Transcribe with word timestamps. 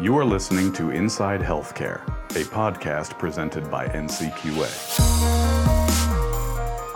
You 0.00 0.16
are 0.18 0.24
listening 0.24 0.72
to 0.72 0.90
Inside 0.90 1.40
Healthcare, 1.40 2.04
a 2.30 2.44
podcast 2.48 3.16
presented 3.16 3.70
by 3.70 3.86
NCQA. 3.86 4.96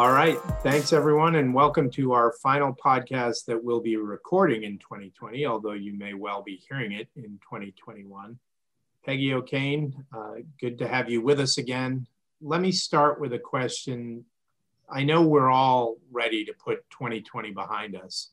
All 0.00 0.10
right. 0.10 0.38
Thanks, 0.64 0.92
everyone, 0.92 1.36
and 1.36 1.54
welcome 1.54 1.90
to 1.90 2.12
our 2.12 2.32
final 2.42 2.74
podcast 2.74 3.44
that 3.44 3.62
we'll 3.62 3.80
be 3.80 3.96
recording 3.96 4.64
in 4.64 4.78
2020, 4.78 5.46
although 5.46 5.74
you 5.74 5.92
may 5.92 6.14
well 6.14 6.42
be 6.42 6.60
hearing 6.68 6.90
it 6.90 7.08
in 7.14 7.38
2021. 7.42 8.36
Peggy 9.04 9.32
O'Kane, 9.32 10.04
uh, 10.12 10.36
good 10.58 10.76
to 10.78 10.88
have 10.88 11.08
you 11.08 11.20
with 11.20 11.38
us 11.38 11.58
again. 11.58 12.06
Let 12.40 12.62
me 12.62 12.72
start 12.72 13.20
with 13.20 13.32
a 13.32 13.38
question. 13.38 14.24
I 14.90 15.04
know 15.04 15.22
we're 15.22 15.50
all 15.50 15.98
ready 16.10 16.44
to 16.46 16.52
put 16.54 16.88
2020 16.90 17.52
behind 17.52 17.94
us, 17.94 18.30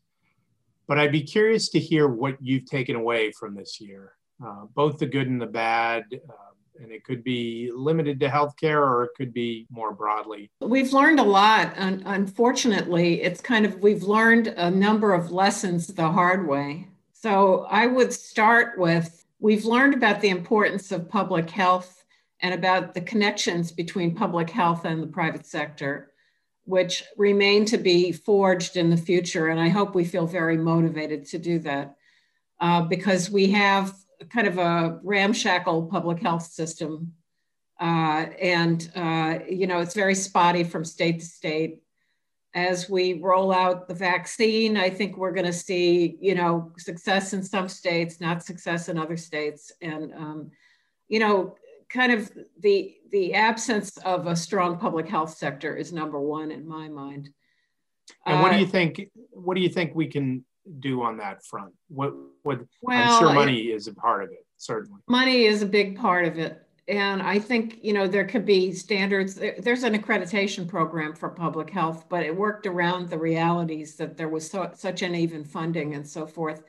but 0.88 0.98
I'd 0.98 1.12
be 1.12 1.24
curious 1.24 1.70
to 1.70 1.80
hear 1.80 2.08
what 2.08 2.38
you've 2.42 2.66
taken 2.66 2.96
away 2.96 3.32
from 3.32 3.54
this 3.54 3.80
year 3.80 4.14
uh, 4.44 4.66
both 4.74 5.00
the 5.00 5.06
good 5.06 5.28
and 5.28 5.42
the 5.42 5.46
bad. 5.48 6.06
Uh, 6.14 6.34
and 6.82 6.91
it 6.91 7.04
could 7.04 7.23
be 7.23 7.72
limited 7.73 8.20
to 8.20 8.28
healthcare 8.28 8.80
or 8.80 9.05
it 9.05 9.12
could 9.16 9.34
be 9.34 9.66
more 9.70 9.94
broadly. 9.94 10.52
We've 10.59 10.92
learned 10.92 11.20
a 11.20 11.23
lot. 11.23 11.73
And 11.76 12.04
unfortunately, 12.05 13.22
it's 13.22 13.42
kind 13.42 13.66
of, 13.66 13.80
we've 13.80 14.04
learned 14.04 14.48
a 14.48 14.70
number 14.70 15.14
of 15.14 15.32
lessons 15.32 15.88
the 15.88 16.09
hard 16.12 16.48
way. 16.48 16.88
So 17.14 17.66
I 17.70 17.88
would 17.88 18.14
start 18.14 18.78
with 18.78 19.26
we've 19.40 19.66
learned 19.66 19.94
about 19.94 20.22
the 20.22 20.30
importance 20.30 20.92
of 20.92 21.09
public 21.09 21.50
health 21.50 22.04
and 22.42 22.54
about 22.54 22.94
the 22.94 23.02
connections 23.02 23.72
between 23.72 24.16
public 24.16 24.50
health 24.50 24.86
and 24.86 25.02
the 25.02 25.08
private 25.08 25.45
sector, 25.45 26.12
which 26.66 27.04
remain 27.17 27.66
to 27.66 27.78
be 27.78 28.12
forged 28.12 28.78
in 28.78 28.90
the 28.90 28.98
future. 28.98 29.48
And 29.48 29.59
I 29.59 29.70
hope 29.70 29.95
we 29.95 30.04
feel 30.04 30.28
very 30.28 30.58
motivated 30.58 31.26
to 31.28 31.40
do 31.40 31.59
that 31.59 31.95
uh, 32.59 32.81
because 32.81 33.30
we 33.30 33.52
have 33.52 33.94
kind 34.30 34.48
of 34.48 34.58
a 34.58 35.00
ramshackle 35.04 35.88
public 35.88 36.20
health 36.22 36.44
system. 36.44 37.14
Uh, 37.80 38.28
and, 38.42 38.92
uh, 38.95 39.39
you 39.50 39.67
know, 39.67 39.80
it's 39.80 39.94
very 39.94 40.16
spotty 40.16 40.64
from 40.64 40.86
state 40.86 41.20
to 41.20 41.26
state. 41.26 41.81
As 42.54 42.89
we 42.89 43.16
roll 43.16 43.52
out 43.52 43.89
the 43.89 43.94
vaccine, 43.94 44.78
I 44.78 44.89
think 44.89 45.17
we're 45.17 45.34
going 45.34 45.45
to 45.45 45.54
see, 45.54 46.17
you 46.22 46.36
know, 46.36 46.72
success 46.78 47.34
in 47.34 47.44
some 47.44 47.67
states, 47.67 48.22
not 48.22 48.44
success 48.44 48.88
in 48.88 48.98
other 48.98 49.17
states. 49.17 49.73
And, 49.81 50.14
um, 50.14 50.52
you 51.09 51.20
know, 51.20 51.56
kind 51.89 52.14
of 52.14 52.32
the, 52.59 52.95
the 53.11 53.34
absence 53.34 53.98
of 53.98 54.28
a 54.28 54.36
strong 54.38 54.78
public 54.78 55.08
health 55.09 55.36
sector 55.36 55.76
is 55.76 55.92
number 55.92 56.20
one 56.20 56.50
in 56.50 56.66
my 56.66 56.88
mind. 56.88 57.30
And 58.26 58.42
what 58.42 58.54
do 58.54 58.59
you 58.59 58.67
uh, 58.67 58.70
think? 58.70 59.09
What 59.32 59.56
do 59.56 59.61
you 59.61 59.70
think 59.70 59.94
we 59.94 60.08
can 60.08 60.45
do 60.80 61.03
on 61.03 61.17
that 61.17 61.44
front? 61.44 61.73
What 61.89 62.13
what 62.44 62.61
well, 62.81 63.13
I'm 63.13 63.19
sure 63.19 63.33
money 63.33 63.71
it, 63.71 63.75
is 63.75 63.88
a 63.88 63.94
part 63.94 64.23
of 64.23 64.31
it, 64.31 64.45
certainly. 64.58 65.02
Money 65.08 65.45
is 65.45 65.61
a 65.61 65.66
big 65.66 65.97
part 65.97 66.25
of 66.25 66.38
it. 66.38 66.61
And 66.88 67.21
I 67.21 67.39
think, 67.39 67.80
you 67.81 67.94
know, 67.94 68.08
there 68.08 68.25
could 68.25 68.45
be 68.45 68.71
standards. 68.71 69.39
There's 69.58 69.83
an 69.83 69.95
accreditation 69.95 70.67
program 70.67 71.16
for 71.16 71.30
public 71.30 71.71
health, 71.71 72.08
but 72.09 72.23
it 72.23 72.36
worked 72.36 72.67
around 72.67 73.09
the 73.09 73.17
realities 73.17 73.95
that 73.95 74.17
there 74.17 74.30
was 74.30 74.49
so, 74.49 74.69
such 74.75 75.02
uneven 75.02 75.43
funding 75.43 75.95
and 75.95 76.08
so 76.08 76.27
forth 76.27 76.61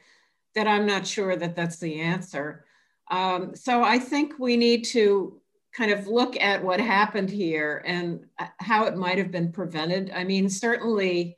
that 0.55 0.67
I'm 0.67 0.87
not 0.87 1.07
sure 1.07 1.37
that 1.37 1.55
that's 1.55 1.79
the 1.79 2.01
answer. 2.01 2.65
Um, 3.11 3.55
so 3.55 3.83
I 3.85 3.99
think 3.99 4.39
we 4.39 4.57
need 4.57 4.85
to 4.87 5.39
kind 5.77 5.91
of 5.91 6.07
look 6.07 6.41
at 6.41 6.65
what 6.65 6.81
happened 6.81 7.29
here 7.29 7.83
and 7.85 8.25
uh, 8.39 8.47
how 8.59 8.85
it 8.85 8.97
might 8.97 9.19
have 9.19 9.31
been 9.31 9.53
prevented. 9.53 10.11
I 10.15 10.25
mean, 10.25 10.49
certainly, 10.49 11.37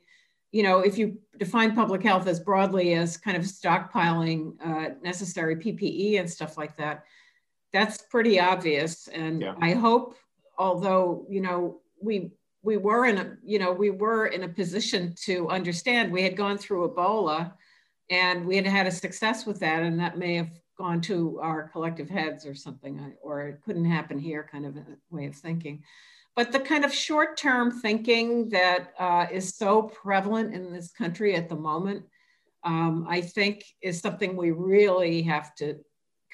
you 0.53 0.63
know, 0.63 0.79
if 0.79 0.97
you 0.97 1.17
define 1.39 1.73
public 1.73 2.03
health 2.03 2.27
as 2.27 2.39
broadly 2.39 2.93
as 2.93 3.17
kind 3.17 3.37
of 3.37 3.43
stockpiling 3.43 4.53
uh, 4.63 4.95
necessary 5.01 5.55
PPE 5.55 6.19
and 6.19 6.29
stuff 6.29 6.57
like 6.57 6.77
that, 6.77 7.05
that's 7.73 8.01
pretty 8.03 8.39
obvious. 8.39 9.07
And 9.07 9.41
yeah. 9.41 9.55
I 9.61 9.71
hope, 9.71 10.15
although, 10.57 11.25
you 11.29 11.41
know, 11.41 11.79
we 12.01 12.31
we 12.61 12.75
were 12.75 13.05
in 13.05 13.17
a, 13.17 13.37
you 13.43 13.57
know, 13.57 13.71
we 13.71 13.89
were 13.89 14.27
in 14.27 14.43
a 14.43 14.49
position 14.49 15.15
to 15.23 15.47
understand 15.49 16.11
we 16.11 16.23
had 16.23 16.35
gone 16.35 16.57
through 16.57 16.89
Ebola 16.89 17.53
and 18.09 18.45
we 18.45 18.57
had 18.57 18.67
had 18.67 18.85
a 18.85 18.91
success 18.91 19.45
with 19.45 19.59
that. 19.61 19.81
And 19.81 19.97
that 19.99 20.17
may 20.17 20.35
have 20.35 20.51
gone 20.77 20.99
to 21.01 21.39
our 21.41 21.69
collective 21.69 22.09
heads 22.09 22.45
or 22.45 22.53
something, 22.53 23.13
or 23.21 23.47
it 23.47 23.61
couldn't 23.63 23.85
happen 23.85 24.19
here 24.19 24.47
kind 24.51 24.65
of 24.65 24.75
a 24.75 24.85
way 25.09 25.25
of 25.25 25.35
thinking. 25.35 25.83
But 26.35 26.51
the 26.51 26.59
kind 26.59 26.85
of 26.85 26.93
short 26.93 27.37
term 27.37 27.71
thinking 27.81 28.49
that 28.49 28.93
uh, 28.97 29.27
is 29.31 29.55
so 29.55 29.83
prevalent 29.83 30.53
in 30.53 30.71
this 30.71 30.91
country 30.91 31.35
at 31.35 31.49
the 31.49 31.55
moment, 31.55 32.05
um, 32.63 33.05
I 33.09 33.21
think 33.21 33.65
is 33.81 33.99
something 33.99 34.35
we 34.35 34.51
really 34.51 35.21
have 35.23 35.53
to 35.55 35.79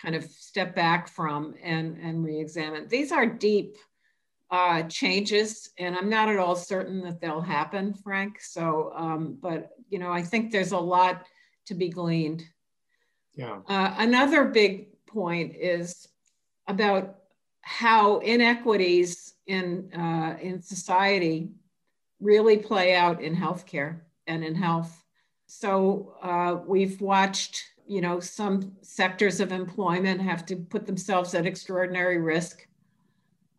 kind 0.02 0.16
of 0.16 0.24
step 0.26 0.76
back 0.76 1.08
from 1.08 1.56
and, 1.64 1.98
and 1.98 2.24
re 2.24 2.40
examine. 2.40 2.88
These 2.88 3.12
are 3.12 3.26
deep 3.26 3.78
uh, 4.52 4.84
changes, 4.84 5.72
and 5.80 5.96
I'm 5.96 6.10
not 6.10 6.30
at 6.30 6.38
all 6.38 6.56
certain 6.56 7.02
that 7.02 7.20
they'll 7.20 7.42
happen, 7.42 7.94
Frank. 7.94 8.40
So, 8.42 8.92
um, 8.96 9.38
but 9.42 9.72
you 9.90 10.00
know, 10.00 10.12
I 10.12 10.22
think 10.22 10.52
there's 10.52 10.72
a 10.72 10.78
lot 10.78 11.26
to 11.68 11.74
be 11.74 11.90
gleaned. 11.90 12.44
Yeah. 13.34 13.60
Uh, 13.68 13.96
another 13.98 14.46
big 14.46 14.88
point 15.08 15.56
is 15.56 16.08
about 16.68 17.18
how 17.68 18.20
inequities 18.20 19.34
in, 19.48 19.92
uh, 19.92 20.38
in 20.40 20.62
society 20.62 21.50
really 22.20 22.58
play 22.58 22.94
out 22.94 23.20
in 23.24 23.36
healthcare 23.36 24.02
and 24.28 24.44
in 24.44 24.54
health. 24.54 25.04
So 25.48 26.14
uh, 26.22 26.58
we've 26.68 27.02
watched, 27.02 27.64
you 27.88 28.02
know, 28.02 28.20
some 28.20 28.74
sectors 28.82 29.40
of 29.40 29.52
employment 29.52 30.22
have 30.22 30.46
to 30.46 30.58
put 30.58 30.86
themselves 30.86 31.34
at 31.34 31.48
extraordinary 31.48 32.20
risk. 32.20 32.68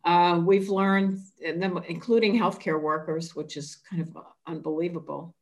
Uh, 0.05 0.41
we've 0.41 0.69
learned, 0.69 1.19
including 1.41 2.39
healthcare 2.39 2.81
workers, 2.81 3.35
which 3.35 3.57
is 3.57 3.75
kind 3.89 4.01
of 4.01 4.17
unbelievable. 4.47 5.35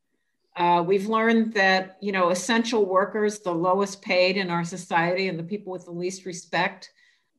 Uh, 0.55 0.83
we've 0.83 1.07
learned 1.07 1.53
that, 1.53 1.97
you 2.01 2.11
know, 2.11 2.29
essential 2.29 2.83
workers, 2.83 3.39
the 3.39 3.53
lowest 3.53 4.01
paid 4.01 4.37
in 4.37 4.49
our 4.49 4.63
society 4.63 5.27
and 5.27 5.37
the 5.37 5.43
people 5.43 5.71
with 5.71 5.85
the 5.85 5.91
least 5.91 6.25
respect, 6.25 6.89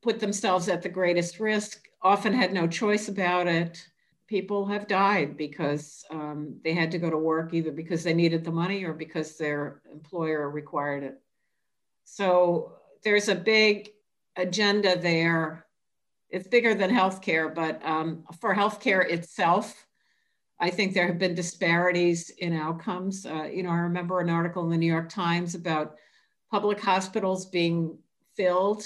put 0.06 0.20
themselves 0.20 0.68
at 0.68 0.82
the 0.82 0.88
greatest 0.88 1.40
risk 1.40 1.88
often 2.00 2.32
had 2.32 2.52
no 2.52 2.68
choice 2.68 3.08
about 3.08 3.48
it. 3.48 3.84
People 4.28 4.64
have 4.64 4.86
died 4.86 5.36
because 5.36 6.04
um, 6.12 6.60
they 6.62 6.72
had 6.72 6.92
to 6.92 6.98
go 7.00 7.10
to 7.10 7.18
work 7.18 7.52
either 7.52 7.72
because 7.72 8.04
they 8.04 8.14
needed 8.14 8.44
the 8.44 8.52
money 8.52 8.84
or 8.84 8.92
because 8.92 9.36
their 9.36 9.82
employer 9.90 10.48
required 10.48 11.02
it. 11.02 11.20
So 12.04 12.74
there's 13.02 13.28
a 13.28 13.34
big 13.34 13.90
agenda 14.36 14.96
there. 14.96 15.66
It's 16.30 16.46
bigger 16.46 16.72
than 16.72 16.90
healthcare, 16.90 17.52
but 17.52 17.84
um, 17.84 18.22
for 18.40 18.54
healthcare 18.54 19.10
itself, 19.10 19.86
I 20.60 20.70
think 20.70 20.94
there 20.94 21.08
have 21.08 21.18
been 21.18 21.34
disparities 21.34 22.30
in 22.30 22.52
outcomes. 22.52 23.26
Uh, 23.26 23.48
you 23.52 23.64
know, 23.64 23.70
I 23.70 23.78
remember 23.78 24.20
an 24.20 24.30
article 24.30 24.62
in 24.62 24.70
the 24.70 24.78
New 24.78 24.92
York 24.92 25.08
Times 25.08 25.56
about 25.56 25.96
public 26.48 26.78
hospitals 26.78 27.46
being 27.46 27.98
filled 28.36 28.84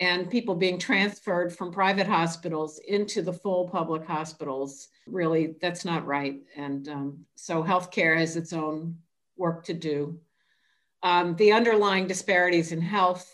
and 0.00 0.30
people 0.30 0.54
being 0.54 0.78
transferred 0.78 1.56
from 1.56 1.72
private 1.72 2.06
hospitals 2.06 2.80
into 2.88 3.22
the 3.22 3.32
full 3.32 3.68
public 3.68 4.04
hospitals. 4.04 4.88
Really, 5.06 5.54
that's 5.60 5.84
not 5.84 6.06
right. 6.06 6.40
And 6.56 6.88
um, 6.88 7.18
so 7.36 7.62
healthcare 7.62 8.16
has 8.18 8.36
its 8.36 8.52
own 8.52 8.96
work 9.36 9.64
to 9.66 9.74
do. 9.74 10.18
Um, 11.02 11.36
the 11.36 11.52
underlying 11.52 12.06
disparities 12.06 12.72
in 12.72 12.80
health 12.80 13.30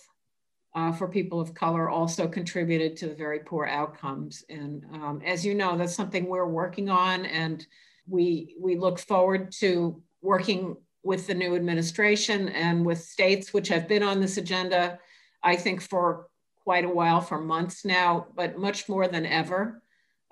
uh, 0.74 0.92
for 0.92 1.08
people 1.08 1.40
of 1.40 1.54
color 1.54 1.88
also 1.88 2.28
contributed 2.28 2.96
to 2.96 3.08
the 3.08 3.14
very 3.14 3.40
poor 3.40 3.66
outcomes. 3.66 4.44
And 4.48 4.84
um, 4.92 5.22
as 5.24 5.44
you 5.44 5.54
know, 5.54 5.76
that's 5.76 5.94
something 5.94 6.28
we're 6.28 6.46
working 6.46 6.88
on, 6.88 7.26
and 7.26 7.66
we 8.06 8.56
we 8.60 8.76
look 8.76 8.98
forward 8.98 9.52
to 9.52 10.00
working 10.20 10.76
with 11.02 11.26
the 11.26 11.34
new 11.34 11.56
administration 11.56 12.48
and 12.50 12.84
with 12.84 13.00
states 13.00 13.52
which 13.52 13.68
have 13.68 13.88
been 13.88 14.02
on 14.02 14.20
this 14.20 14.36
agenda. 14.36 14.98
I 15.42 15.56
think 15.56 15.80
for 15.80 16.26
quite 16.70 16.84
a 16.84 16.88
while, 16.88 17.20
for 17.20 17.40
months 17.40 17.84
now, 17.84 18.28
but 18.36 18.56
much 18.56 18.88
more 18.88 19.08
than 19.08 19.26
ever, 19.26 19.82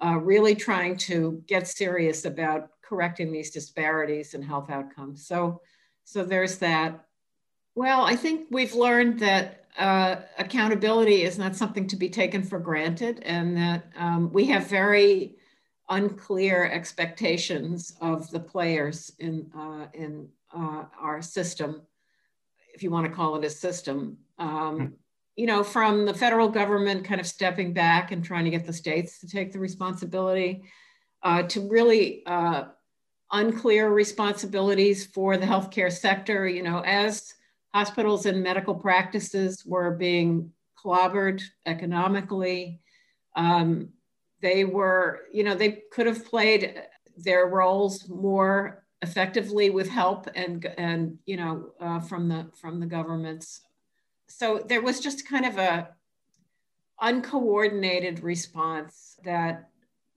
uh, 0.05 0.17
really 0.33 0.55
trying 0.55 0.97
to 0.97 1.43
get 1.49 1.67
serious 1.67 2.25
about 2.27 2.71
correcting 2.81 3.33
these 3.33 3.51
disparities 3.51 4.35
in 4.35 4.41
health 4.41 4.71
outcomes. 4.71 5.27
So, 5.27 5.61
so 6.05 6.23
there's 6.23 6.59
that. 6.59 7.07
Well, 7.75 8.03
I 8.03 8.15
think 8.15 8.47
we've 8.53 8.73
learned 8.73 9.19
that 9.19 9.65
uh, 9.77 10.15
accountability 10.39 11.25
is 11.25 11.39
not 11.39 11.57
something 11.57 11.89
to 11.89 11.97
be 11.97 12.09
taken 12.09 12.45
for 12.45 12.61
granted, 12.61 13.19
and 13.25 13.57
that 13.57 13.91
um, 13.97 14.33
we 14.33 14.45
have 14.45 14.69
very 14.69 15.39
unclear 15.89 16.71
expectations 16.71 17.97
of 18.01 18.31
the 18.31 18.39
players 18.39 19.11
in 19.19 19.51
uh, 19.57 19.87
in 19.93 20.29
uh, 20.57 20.85
our 21.01 21.21
system, 21.21 21.83
if 22.73 22.85
you 22.85 22.93
want 22.93 23.07
to 23.09 23.13
call 23.13 23.35
it 23.35 23.45
a 23.45 23.51
system. 23.51 24.19
Um, 24.39 24.77
hmm 24.77 24.87
you 25.39 25.47
know, 25.47 25.63
from 25.63 26.05
the 26.05 26.13
federal 26.13 26.49
government 26.49 27.05
kind 27.05 27.21
of 27.21 27.27
stepping 27.27 27.73
back 27.73 28.11
and 28.11 28.25
trying 28.25 28.45
to 28.45 28.51
get 28.51 28.67
the 28.67 28.73
states 28.73 29.21
to 29.21 29.29
take 29.29 29.53
the 29.53 29.59
responsibility, 29.61 30.65
uh, 31.23 31.45
to 31.45 31.69
really 31.69 32.27
uh, 32.27 32.65
unclear 33.31 33.89
responsibilities 33.91 35.07
for 35.07 35.37
the 35.37 35.47
healthcare 35.47 35.93
sector. 35.93 36.49
You 36.49 36.65
know, 36.65 36.81
as 36.81 37.35
hospitals 37.73 38.27
and 38.27 38.43
medical 38.43 38.75
practices 38.75 39.63
were 39.65 39.93
being 39.93 40.51
clobbered 40.77 41.41
economically. 41.67 42.81
Um, 43.37 43.91
they 44.43 44.65
were, 44.65 45.21
you 45.33 45.45
know, 45.45 45.55
they 45.55 45.83
could 45.93 46.07
have 46.07 46.25
played 46.27 46.83
their 47.17 47.47
roles 47.47 48.09
more 48.09 48.85
effectively 49.03 49.71
with 49.71 49.89
help 49.89 50.29
and 50.35 50.67
and 50.77 51.19
you 51.25 51.37
know 51.37 51.71
uh, 51.81 52.01
from 52.01 52.29
the 52.29 52.51
from 52.61 52.81
the 52.81 52.87
governments. 52.87 53.61
So 54.29 54.63
there 54.67 54.83
was 54.83 55.01
just 55.01 55.27
kind 55.27 55.47
of 55.47 55.59
a 55.59 55.89
uncoordinated 57.01 58.23
response 58.23 59.17
that 59.25 59.71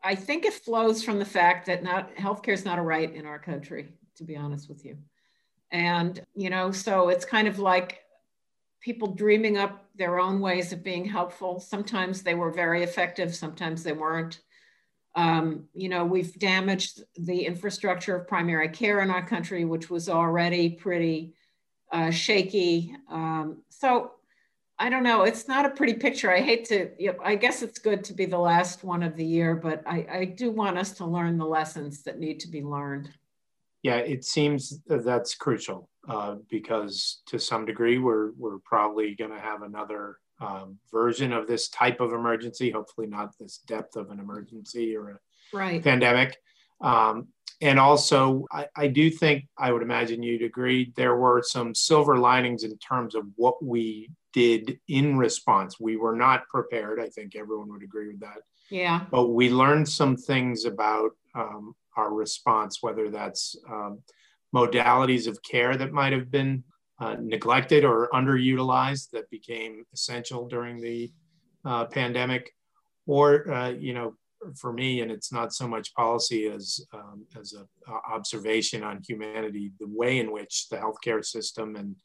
I 0.04 0.16
think 0.16 0.46
it 0.46 0.54
flows 0.54 1.04
from 1.04 1.20
the 1.20 1.26
fact 1.26 1.68
that 1.68 1.84
not 1.84 2.16
healthcare 2.16 2.54
is 2.54 2.66
not 2.66 2.80
a 2.80 2.82
right 2.82 3.14
in 3.14 3.26
our 3.26 3.40
country, 3.40 3.94
to 4.18 4.24
be 4.24 4.36
honest 4.36 4.68
with 4.68 4.84
you. 4.84 4.98
And 5.72 6.22
you 6.36 6.50
know, 6.50 6.72
so 6.72 7.10
it's 7.10 7.26
kind 7.26 7.48
of 7.48 7.60
like 7.60 8.02
people 8.82 9.08
dreaming 9.14 9.58
up 9.58 9.86
their 9.96 10.20
own 10.20 10.40
ways 10.40 10.74
of 10.74 10.84
being 10.84 11.06
helpful. 11.06 11.60
Sometimes 11.60 12.24
they 12.24 12.34
were 12.34 12.52
very 12.52 12.84
effective, 12.84 13.36
sometimes 13.36 13.84
they 13.84 13.94
weren't. 13.94 14.42
Um, 15.14 15.66
you 15.74 15.90
know, 15.90 16.06
we've 16.06 16.34
damaged 16.40 17.04
the 17.18 17.46
infrastructure 17.46 18.16
of 18.16 18.28
primary 18.28 18.70
care 18.70 19.02
in 19.02 19.12
our 19.12 19.26
country, 19.26 19.66
which 19.66 19.90
was 19.90 20.08
already 20.08 20.70
pretty 20.70 21.34
uh, 21.92 22.12
shaky. 22.12 22.96
Um, 23.10 23.64
so 23.70 24.12
I 24.80 24.90
don't 24.90 25.04
know. 25.04 25.24
It's 25.24 25.48
not 25.48 25.66
a 25.66 25.70
pretty 25.70 25.94
picture. 25.94 26.32
I 26.32 26.42
hate 26.42 26.66
to, 26.66 26.90
you 26.98 27.14
know, 27.14 27.20
I 27.24 27.36
guess 27.36 27.62
it's 27.62 27.78
good 27.78 28.04
to 28.06 28.14
be 28.14 28.26
the 28.26 28.40
last 28.40 28.84
one 28.84 29.04
of 29.04 29.16
the 29.16 29.26
year, 29.26 29.56
but 29.56 29.84
I, 29.86 30.08
I 30.12 30.26
do 30.26 30.50
want 30.50 30.78
us 30.78 30.92
to 30.94 31.06
learn 31.06 31.38
the 31.38 31.46
lessons 31.46 32.02
that 32.04 32.18
need 32.18 32.40
to 32.40 32.48
be 32.48 32.64
learned. 32.64 33.10
Yeah, 33.84 33.98
it 33.98 34.24
seems 34.24 34.80
that 34.88 35.06
that's 35.06 35.36
crucial 35.36 35.90
uh, 36.10 36.38
because 36.50 37.22
to 37.28 37.38
some 37.38 37.66
degree 37.66 38.00
we're, 38.00 38.32
we're 38.38 38.60
probably 38.60 39.14
going 39.16 39.32
to 39.32 39.40
have 39.40 39.62
another 39.62 40.18
um, 40.40 40.80
version 40.92 41.32
of 41.32 41.48
this 41.48 41.70
type 41.70 42.02
of 42.02 42.14
emergency, 42.14 42.72
hopefully 42.72 43.06
not 43.06 43.38
this 43.40 43.60
depth 43.68 43.96
of 43.96 44.10
an 44.10 44.20
emergency 44.20 44.96
or 44.96 45.10
a 45.10 45.20
right. 45.54 45.84
pandemic. 45.84 46.38
Um, 46.82 47.28
and 47.62 47.80
also, 47.80 48.46
I, 48.52 48.68
I, 48.76 48.88
do 48.88 49.10
think 49.12 49.46
I 49.58 49.72
would 49.72 49.84
imagine 49.84 50.24
you'd 50.24 50.42
agree 50.42 50.92
there 50.96 51.16
were 51.16 51.44
some 51.44 51.76
silver 51.76 52.18
linings 52.18 52.64
in 52.64 52.76
terms 52.80 53.14
of 53.14 53.26
what 53.36 53.64
we 53.64 54.10
did 54.34 54.80
in 54.88 55.18
response. 55.18 55.80
We 55.80 55.96
were 55.96 56.16
not 56.16 56.48
prepared. 56.50 57.00
I 57.00 57.10
think 57.10 57.36
everyone 57.36 57.72
would 57.72 57.84
agree 57.84 58.08
with 58.08 58.20
that. 58.22 58.42
Yeah. 58.70 59.06
But 59.12 59.28
we 59.28 59.52
learned 59.52 59.88
some 59.88 60.18
things 60.18 60.66
about 60.66 61.12
um, 61.36 61.76
our 61.96 62.12
response, 62.12 62.80
whether 62.82 63.10
that's 63.10 63.56
um, 63.70 64.00
modalities 64.56 65.28
of 65.28 65.42
care 65.44 65.78
that 65.78 65.92
might 65.92 66.14
have 66.14 66.32
been 66.32 66.64
uh, 67.00 67.16
neglected 67.20 67.84
or 67.84 68.10
underutilized 68.14 69.12
that 69.12 69.30
became 69.30 69.84
essential 69.94 70.48
during 70.48 70.82
the 70.82 71.12
uh, 71.66 71.86
pandemic, 71.86 72.54
or 73.06 73.52
uh, 73.52 73.70
you 73.70 73.94
know, 73.94 74.16
for 74.56 74.74
me, 74.74 75.02
and 75.02 75.12
it's 75.12 75.32
not 75.32 75.54
so 75.54 75.68
much 75.68 75.94
policy 75.94 76.48
as 76.48 76.86
um, 76.94 77.26
as 77.40 77.54
an 77.54 77.68
observation 78.10 78.84
on 78.84 79.02
humanity, 79.08 79.72
the 79.80 79.88
way 79.88 80.20
in 80.20 80.32
which 80.32 80.68
the 80.70 80.78
healthcare 80.78 81.24
system 81.24 81.76
and 81.76 81.96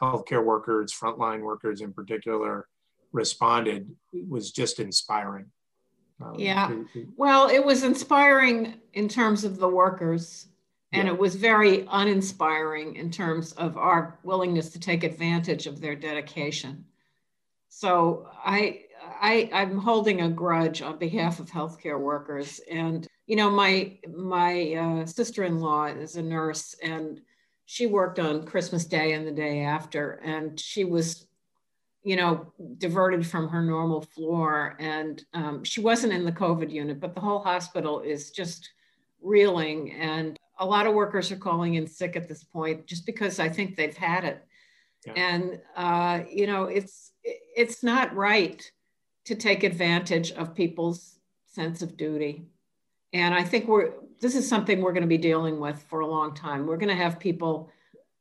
healthcare 0.00 0.44
workers, 0.44 0.92
frontline 0.92 1.40
workers 1.40 1.80
in 1.80 1.92
particular, 1.92 2.68
responded 3.12 3.90
was 4.28 4.52
just 4.52 4.78
inspiring. 4.80 5.46
Um, 6.20 6.34
yeah. 6.38 6.70
well, 7.16 7.48
it 7.48 7.64
was 7.64 7.82
inspiring 7.82 8.74
in 8.94 9.08
terms 9.08 9.44
of 9.44 9.58
the 9.58 9.68
workers, 9.68 10.46
and 10.92 11.06
yeah. 11.06 11.14
it 11.14 11.18
was 11.18 11.34
very 11.34 11.86
uninspiring 11.90 12.96
in 12.96 13.10
terms 13.10 13.52
of 13.52 13.76
our 13.76 14.18
willingness 14.22 14.70
to 14.70 14.80
take 14.80 15.04
advantage 15.04 15.66
of 15.66 15.80
their 15.80 15.94
dedication. 15.94 16.84
So 17.68 18.28
I, 18.44 18.84
I, 19.26 19.50
I'm 19.52 19.76
holding 19.76 20.20
a 20.20 20.28
grudge 20.28 20.82
on 20.82 20.98
behalf 20.98 21.40
of 21.40 21.50
healthcare 21.50 21.98
workers, 21.98 22.60
and 22.70 23.08
you 23.26 23.34
know, 23.34 23.50
my 23.50 23.98
my 24.14 24.74
uh, 24.74 25.06
sister-in-law 25.06 25.86
is 25.86 26.14
a 26.14 26.22
nurse, 26.22 26.76
and 26.80 27.20
she 27.64 27.86
worked 27.86 28.20
on 28.20 28.46
Christmas 28.46 28.84
Day 28.84 29.14
and 29.14 29.26
the 29.26 29.32
day 29.32 29.62
after, 29.62 30.20
and 30.24 30.60
she 30.60 30.84
was, 30.84 31.26
you 32.04 32.14
know, 32.14 32.52
diverted 32.78 33.26
from 33.26 33.48
her 33.48 33.62
normal 33.62 34.02
floor. 34.02 34.76
And 34.78 35.20
um, 35.34 35.64
she 35.64 35.80
wasn't 35.80 36.12
in 36.12 36.24
the 36.24 36.30
COVID 36.30 36.70
unit, 36.70 37.00
but 37.00 37.16
the 37.16 37.20
whole 37.20 37.40
hospital 37.40 38.02
is 38.02 38.30
just 38.30 38.70
reeling. 39.20 39.90
And 39.94 40.36
a 40.60 40.64
lot 40.64 40.86
of 40.86 40.94
workers 40.94 41.32
are 41.32 41.36
calling 41.36 41.74
in 41.74 41.88
sick 41.88 42.14
at 42.14 42.28
this 42.28 42.44
point 42.44 42.86
just 42.86 43.04
because 43.04 43.40
I 43.40 43.48
think 43.48 43.74
they've 43.74 43.96
had 43.96 44.24
it. 44.24 44.46
Yeah. 45.04 45.14
And 45.16 45.60
uh, 45.74 46.20
you 46.30 46.46
know, 46.46 46.66
it's 46.66 47.10
it's 47.24 47.82
not 47.82 48.14
right 48.14 48.62
to 49.26 49.34
take 49.34 49.64
advantage 49.64 50.32
of 50.32 50.54
people's 50.54 51.18
sense 51.46 51.82
of 51.82 51.96
duty. 51.96 52.46
And 53.12 53.34
I 53.34 53.44
think 53.44 53.68
we're 53.68 53.92
this 54.20 54.34
is 54.34 54.48
something 54.48 54.80
we're 54.80 54.92
going 54.92 55.02
to 55.02 55.08
be 55.08 55.18
dealing 55.18 55.60
with 55.60 55.82
for 55.88 56.00
a 56.00 56.06
long 56.06 56.34
time. 56.34 56.66
We're 56.66 56.78
going 56.78 56.96
to 56.96 57.02
have 57.02 57.20
people 57.20 57.70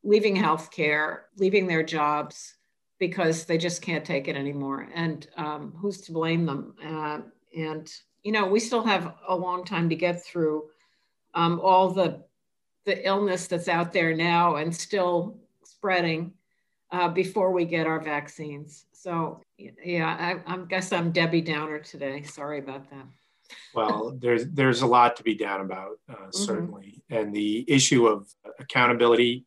leaving 0.03 0.35
healthcare, 0.35 1.19
leaving 1.37 1.67
their 1.67 1.83
jobs 1.83 2.55
because 2.99 3.45
they 3.45 3.57
just 3.57 3.81
can't 3.81 4.05
take 4.05 4.27
it 4.27 4.35
anymore. 4.35 4.89
And 4.93 5.25
um, 5.37 5.73
who's 5.77 6.01
to 6.01 6.11
blame 6.11 6.45
them? 6.45 6.75
Uh, 6.85 7.19
and 7.57 7.91
you 8.23 8.31
know, 8.31 8.45
we 8.47 8.59
still 8.59 8.83
have 8.83 9.13
a 9.27 9.35
long 9.35 9.63
time 9.63 9.89
to 9.89 9.95
get 9.95 10.23
through 10.25 10.65
um, 11.33 11.59
all 11.63 11.91
the 11.91 12.23
the 12.85 13.05
illness 13.07 13.47
that's 13.47 13.67
out 13.67 13.93
there 13.93 14.15
now 14.15 14.55
and 14.55 14.75
still 14.75 15.37
spreading 15.63 16.33
uh, 16.95 17.09
before 17.09 17.51
we 17.51 17.65
get 17.65 17.87
our 17.87 17.99
vaccines. 17.99 18.85
So 18.91 19.41
yeah, 19.57 20.41
I, 20.47 20.53
I 20.53 20.57
guess 20.65 20.91
I'm 20.91 21.11
Debbie 21.11 21.41
Downer 21.41 21.79
today. 21.79 22.23
Sorry 22.23 22.59
about 22.59 22.89
that 22.89 23.05
well, 23.73 24.15
there's 24.19 24.47
there's 24.47 24.81
a 24.81 24.87
lot 24.87 25.15
to 25.17 25.23
be 25.23 25.35
down 25.35 25.61
about, 25.61 25.99
uh, 26.09 26.13
mm-hmm. 26.13 26.29
certainly, 26.31 27.03
and 27.09 27.33
the 27.33 27.65
issue 27.67 28.07
of 28.07 28.27
accountability, 28.59 29.45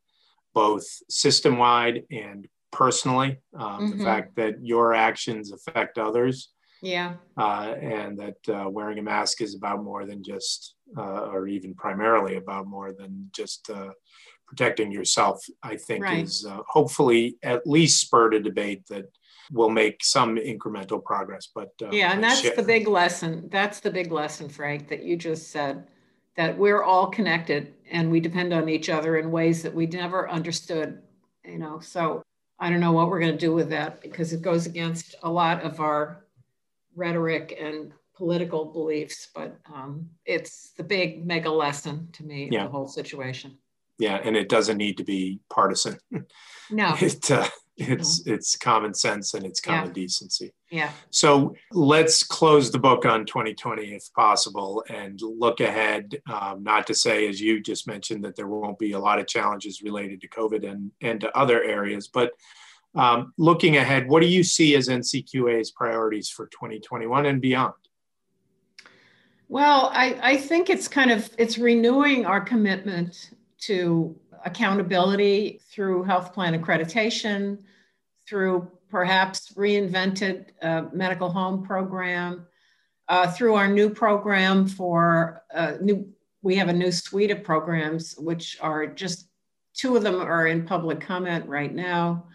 both 0.55 0.87
system 1.09 1.59
wide 1.59 2.05
and 2.11 2.47
personally, 2.71 3.39
um, 3.55 3.62
mm-hmm. 3.62 3.99
the 3.99 4.05
fact 4.05 4.37
that 4.37 4.65
your 4.65 4.95
actions 4.95 5.53
affect 5.53 5.99
others, 5.99 6.50
yeah, 6.83 7.15
uh, 7.37 7.75
and 7.81 8.19
that 8.19 8.49
uh, 8.49 8.69
wearing 8.69 8.99
a 8.99 9.03
mask 9.03 9.41
is 9.41 9.55
about 9.55 9.83
more 9.83 10.06
than 10.06 10.23
just, 10.23 10.75
uh, 10.97 11.27
or 11.27 11.49
even 11.49 11.75
primarily 11.75 12.37
about 12.37 12.67
more 12.67 12.93
than 12.93 13.31
just 13.35 13.71
uh, 13.71 13.91
protecting 14.49 14.91
yourself. 14.91 15.45
I 15.62 15.77
think 15.77 16.03
right. 16.05 16.25
is 16.25 16.47
uh, 16.49 16.61
hopefully 16.67 17.37
at 17.43 17.67
least 17.67 18.00
spurred 18.00 18.35
a 18.35 18.41
debate 18.41 18.87
that 18.89 19.06
will 19.53 19.71
make 19.71 20.03
some 20.03 20.37
incremental 20.37 21.03
progress. 21.03 21.49
But 21.55 21.73
uh, 21.83 21.91
yeah, 21.91 22.12
and 22.12 22.25
that's 22.25 22.43
the 22.57 22.62
big 22.62 22.88
lesson. 22.88 23.49
That's 23.50 23.81
the 23.81 23.90
big 23.90 24.11
lesson, 24.11 24.49
Frank, 24.49 24.88
that 24.88 25.05
you 25.05 25.17
just 25.17 25.50
said 25.50 25.87
that 26.37 26.57
we're 26.57 26.83
all 26.83 27.09
connected 27.09 27.75
and 27.90 28.11
we 28.11 28.21
depend 28.21 28.52
on 28.52 28.69
each 28.69 28.88
other 28.88 29.19
in 29.19 29.31
ways 29.31 29.62
that 29.62 29.75
we 29.75 29.87
never 29.87 30.28
understood. 30.31 31.02
You 31.45 31.59
know, 31.59 31.81
so 31.81 32.23
I 32.59 32.71
don't 32.71 32.81
know 32.81 32.93
what 32.93 33.09
we're 33.09 33.21
going 33.21 33.33
to 33.33 33.38
do 33.38 33.55
with 33.55 33.71
that 33.71 34.00
because 34.00 34.33
it 34.33 34.43
goes 34.43 34.67
against 34.67 35.14
a 35.23 35.31
lot 35.31 35.62
of 35.62 35.81
our 35.81 36.25
rhetoric 36.95 37.57
and 37.61 37.93
political 38.17 38.64
beliefs, 38.64 39.28
but 39.35 39.57
um, 39.73 40.11
it's 40.26 40.71
the 40.76 40.83
big 40.83 41.25
mega 41.25 41.50
lesson 41.50 42.09
to 42.12 42.25
me 42.25 42.49
yeah. 42.50 42.64
the 42.64 42.71
whole 42.71 42.88
situation. 42.88 43.57
Yeah, 43.99 44.21
and 44.23 44.37
it 44.37 44.49
doesn't 44.49 44.76
need 44.76 44.99
to 44.99 45.05
be 45.05 45.40
partisan. 45.50 45.99
No, 46.71 46.95
it 47.00 47.31
uh, 47.31 47.49
it's 47.78 48.26
it's 48.26 48.57
common 48.57 48.93
sense 48.93 49.35
and 49.35 49.47
it's 49.47 49.61
common 49.61 49.87
yeah. 49.87 49.93
decency. 49.93 50.52
Yeah. 50.71 50.90
So 51.11 51.55
let's 51.73 52.25
close 52.25 52.71
the 52.71 52.78
book 52.78 53.07
on 53.07 53.25
2020 53.25 53.95
if 53.95 54.12
possible 54.14 54.85
and 54.88 55.21
look 55.23 55.61
ahead 55.61 56.21
um, 56.31 56.62
not 56.62 56.87
to 56.88 56.95
say 56.95 57.28
as 57.28 57.40
you 57.40 57.61
just 57.61 57.87
mentioned 57.87 58.25
that 58.25 58.37
there 58.37 58.49
won't 58.49 58.78
be 58.78 58.93
a 58.93 58.99
lot 58.99 59.21
of 59.21 59.26
challenges 59.26 59.83
related 59.83 60.21
to 60.21 60.28
covid 60.28 60.69
and 60.69 60.90
and 61.00 61.21
to 61.21 61.38
other 61.38 61.62
areas 61.62 62.09
but 62.09 62.33
um, 62.95 63.33
looking 63.38 63.76
ahead 63.76 64.09
what 64.09 64.21
do 64.21 64.28
you 64.28 64.43
see 64.43 64.75
as 64.75 64.88
ncqa's 64.88 65.71
priorities 65.71 66.28
for 66.28 66.47
2021 66.47 67.26
and 67.26 67.40
beyond? 67.40 67.75
Well 69.49 69.90
I, 69.95 70.19
I 70.21 70.37
think 70.37 70.69
it's 70.69 70.88
kind 70.88 71.12
of 71.12 71.31
it's 71.38 71.59
renewing 71.59 72.26
our 72.26 72.40
commitment 72.40 73.31
to 73.61 74.17
accountability 74.45 75.61
through 75.71 76.05
health 76.05 76.33
plan 76.33 76.61
accreditation, 76.61 77.59
through 78.29 78.71
perhaps 78.91 79.53
reinvented 79.53 80.47
uh, 80.62 80.85
medical 80.93 81.31
home 81.31 81.65
program, 81.65 82.47
uh, 83.09 83.31
through 83.31 83.55
our 83.55 83.69
new 83.69 83.91
program 83.91 84.67
for 84.67 85.43
uh, 85.55 85.75
new, 85.81 86.09
we 86.43 86.57
have 86.57 86.69
a 86.69 86.73
new 86.73 86.93
suite 86.93 87.31
of 87.31 87.43
programs, 87.43 88.15
which 88.19 88.59
are 88.61 88.87
just 88.87 89.29
two 89.75 89.97
of 89.97 90.03
them 90.03 90.21
are 90.21 90.47
in 90.47 90.67
public 90.67 91.00
comment 91.00 91.47
right 91.47 91.75
now 91.75 92.27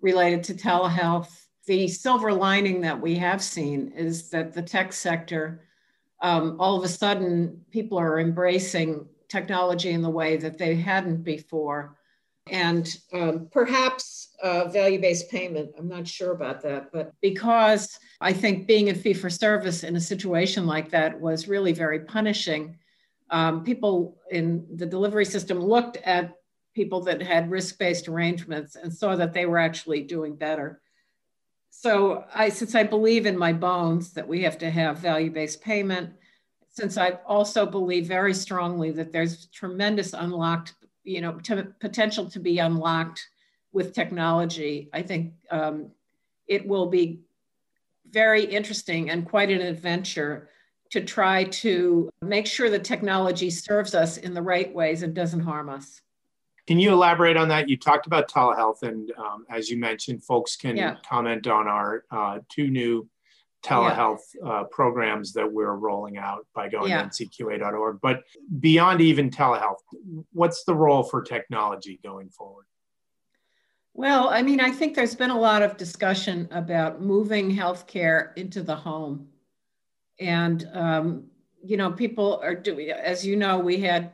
related 0.00 0.42
to 0.44 0.54
telehealth. 0.54 1.46
The 1.66 1.86
silver 1.86 2.32
lining 2.32 2.80
that 2.80 3.00
we 3.00 3.14
have 3.16 3.42
seen 3.42 3.92
is 3.94 4.30
that 4.30 4.52
the 4.52 4.62
tech 4.62 4.92
sector, 4.92 5.64
um, 6.20 6.56
all 6.58 6.76
of 6.76 6.84
a 6.84 6.88
sudden, 6.88 7.60
people 7.70 7.98
are 7.98 8.18
embracing 8.18 9.06
technology 9.36 9.90
in 9.96 10.02
the 10.02 10.16
way 10.20 10.36
that 10.36 10.58
they 10.58 10.74
hadn't 10.90 11.22
before. 11.24 11.80
and 12.48 12.96
um, 13.12 13.48
perhaps 13.52 14.30
uh, 14.42 14.68
value-based 14.68 15.30
payment. 15.30 15.70
I'm 15.78 15.88
not 15.88 16.08
sure 16.08 16.32
about 16.32 16.60
that, 16.62 16.90
but 16.92 17.12
because 17.20 17.98
I 18.20 18.32
think 18.32 18.66
being 18.66 18.88
in 18.88 18.96
fee-for-service 18.96 19.84
in 19.84 19.94
a 19.96 20.00
situation 20.00 20.66
like 20.66 20.90
that 20.90 21.20
was 21.20 21.46
really 21.46 21.72
very 21.72 22.00
punishing, 22.00 22.76
um, 23.30 23.62
people 23.62 24.18
in 24.30 24.66
the 24.74 24.86
delivery 24.86 25.24
system 25.24 25.60
looked 25.60 25.98
at 25.98 26.34
people 26.74 27.00
that 27.02 27.22
had 27.22 27.50
risk-based 27.50 28.08
arrangements 28.08 28.76
and 28.76 28.92
saw 28.92 29.14
that 29.14 29.32
they 29.32 29.46
were 29.46 29.58
actually 29.58 30.02
doing 30.02 30.34
better. 30.34 30.80
So 31.70 32.24
I, 32.34 32.48
since 32.48 32.74
I 32.74 32.82
believe 32.82 33.24
in 33.24 33.38
my 33.38 33.52
bones 33.52 34.12
that 34.14 34.26
we 34.26 34.42
have 34.42 34.58
to 34.58 34.70
have 34.70 34.98
value-based 34.98 35.62
payment, 35.62 36.10
since 36.72 36.96
I 36.96 37.18
also 37.26 37.66
believe 37.66 38.06
very 38.06 38.32
strongly 38.32 38.90
that 38.92 39.12
there's 39.12 39.46
tremendous 39.46 40.14
unlocked, 40.14 40.74
you 41.04 41.20
know, 41.20 41.38
potential 41.80 42.28
to 42.30 42.40
be 42.40 42.58
unlocked 42.58 43.28
with 43.72 43.94
technology, 43.94 44.88
I 44.92 45.02
think 45.02 45.34
um, 45.50 45.90
it 46.46 46.66
will 46.66 46.86
be 46.86 47.20
very 48.10 48.44
interesting 48.44 49.10
and 49.10 49.26
quite 49.26 49.50
an 49.50 49.60
adventure 49.60 50.48
to 50.90 51.02
try 51.02 51.44
to 51.44 52.10
make 52.22 52.46
sure 52.46 52.68
the 52.68 52.78
technology 52.78 53.50
serves 53.50 53.94
us 53.94 54.16
in 54.16 54.32
the 54.34 54.42
right 54.42 54.74
ways 54.74 55.02
and 55.02 55.14
doesn't 55.14 55.40
harm 55.40 55.68
us. 55.68 56.00
Can 56.66 56.78
you 56.78 56.92
elaborate 56.92 57.36
on 57.36 57.48
that? 57.48 57.68
You 57.68 57.76
talked 57.76 58.06
about 58.06 58.30
telehealth, 58.30 58.82
and 58.82 59.10
um, 59.18 59.44
as 59.50 59.68
you 59.68 59.78
mentioned, 59.78 60.22
folks 60.22 60.54
can 60.56 60.76
yeah. 60.76 60.96
comment 61.06 61.46
on 61.46 61.66
our 61.66 62.04
uh, 62.10 62.38
two 62.48 62.68
new 62.70 63.08
telehealth 63.62 64.20
yeah. 64.34 64.48
uh, 64.48 64.64
programs 64.64 65.32
that 65.32 65.50
we're 65.50 65.74
rolling 65.74 66.18
out 66.18 66.46
by 66.54 66.68
going 66.68 66.90
yeah. 66.90 67.08
to 67.08 67.24
ncqa.org. 67.26 67.98
But 68.02 68.22
beyond 68.60 69.00
even 69.00 69.30
telehealth, 69.30 69.76
what's 70.32 70.64
the 70.64 70.74
role 70.74 71.02
for 71.02 71.22
technology 71.22 72.00
going 72.02 72.28
forward? 72.30 72.66
Well, 73.94 74.30
I 74.30 74.42
mean, 74.42 74.60
I 74.60 74.70
think 74.70 74.96
there's 74.96 75.14
been 75.14 75.30
a 75.30 75.38
lot 75.38 75.62
of 75.62 75.76
discussion 75.76 76.48
about 76.50 77.02
moving 77.02 77.54
healthcare 77.54 78.36
into 78.36 78.62
the 78.62 78.74
home. 78.74 79.28
And, 80.18 80.68
um, 80.72 81.24
you 81.62 81.76
know, 81.76 81.92
people 81.92 82.40
are 82.42 82.54
doing, 82.54 82.90
as 82.90 83.24
you 83.24 83.36
know, 83.36 83.58
we 83.58 83.78
had 83.78 84.12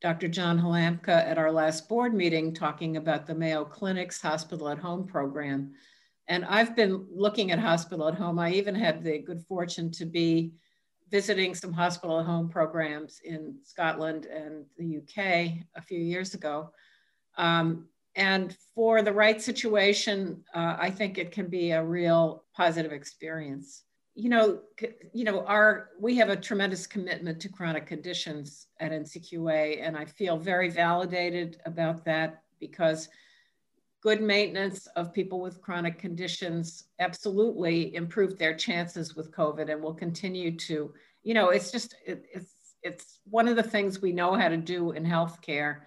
Dr. 0.00 0.28
John 0.28 0.58
Halamka 0.58 1.08
at 1.08 1.38
our 1.38 1.52
last 1.52 1.88
board 1.88 2.12
meeting 2.12 2.54
talking 2.54 2.96
about 2.96 3.26
the 3.26 3.34
Mayo 3.34 3.64
Clinic's 3.64 4.20
hospital 4.20 4.68
at 4.68 4.78
home 4.78 5.06
program. 5.06 5.74
And 6.28 6.44
I've 6.44 6.76
been 6.76 7.06
looking 7.10 7.50
at 7.50 7.58
hospital 7.58 8.08
at 8.08 8.14
home. 8.14 8.38
I 8.38 8.52
even 8.52 8.74
had 8.74 9.02
the 9.02 9.18
good 9.18 9.40
fortune 9.48 9.90
to 9.92 10.04
be 10.04 10.52
visiting 11.10 11.54
some 11.54 11.72
hospital 11.72 12.20
at 12.20 12.26
home 12.26 12.48
programs 12.48 13.20
in 13.24 13.56
Scotland 13.62 14.26
and 14.26 14.64
the 14.78 14.98
UK 14.98 15.66
a 15.74 15.82
few 15.82 15.98
years 15.98 16.34
ago. 16.34 16.70
Um, 17.36 17.88
and 18.16 18.56
for 18.74 19.02
the 19.02 19.12
right 19.12 19.40
situation, 19.40 20.44
uh, 20.54 20.76
I 20.78 20.90
think 20.90 21.18
it 21.18 21.30
can 21.30 21.48
be 21.48 21.70
a 21.70 21.84
real 21.84 22.44
positive 22.54 22.92
experience. 22.92 23.84
You 24.14 24.28
know, 24.28 24.60
you 25.12 25.24
know, 25.24 25.44
our 25.46 25.90
we 25.98 26.16
have 26.16 26.28
a 26.28 26.36
tremendous 26.36 26.86
commitment 26.86 27.40
to 27.40 27.48
chronic 27.48 27.86
conditions 27.86 28.66
at 28.80 28.90
NCQA, 28.90 29.80
and 29.80 29.96
I 29.96 30.04
feel 30.04 30.36
very 30.36 30.68
validated 30.68 31.60
about 31.64 32.04
that 32.04 32.42
because 32.58 33.08
good 34.02 34.22
maintenance 34.22 34.86
of 34.96 35.12
people 35.12 35.40
with 35.40 35.60
chronic 35.60 35.98
conditions 35.98 36.84
absolutely 36.98 37.94
improved 37.94 38.38
their 38.38 38.54
chances 38.54 39.14
with 39.14 39.32
COVID, 39.32 39.70
and 39.70 39.82
will 39.82 39.94
continue 39.94 40.56
to. 40.56 40.92
You 41.22 41.34
know, 41.34 41.50
it's 41.50 41.70
just 41.70 41.94
it, 42.06 42.24
it's 42.32 42.54
it's 42.82 43.20
one 43.28 43.48
of 43.48 43.56
the 43.56 43.62
things 43.62 44.00
we 44.00 44.12
know 44.12 44.34
how 44.34 44.48
to 44.48 44.56
do 44.56 44.92
in 44.92 45.04
healthcare 45.04 45.80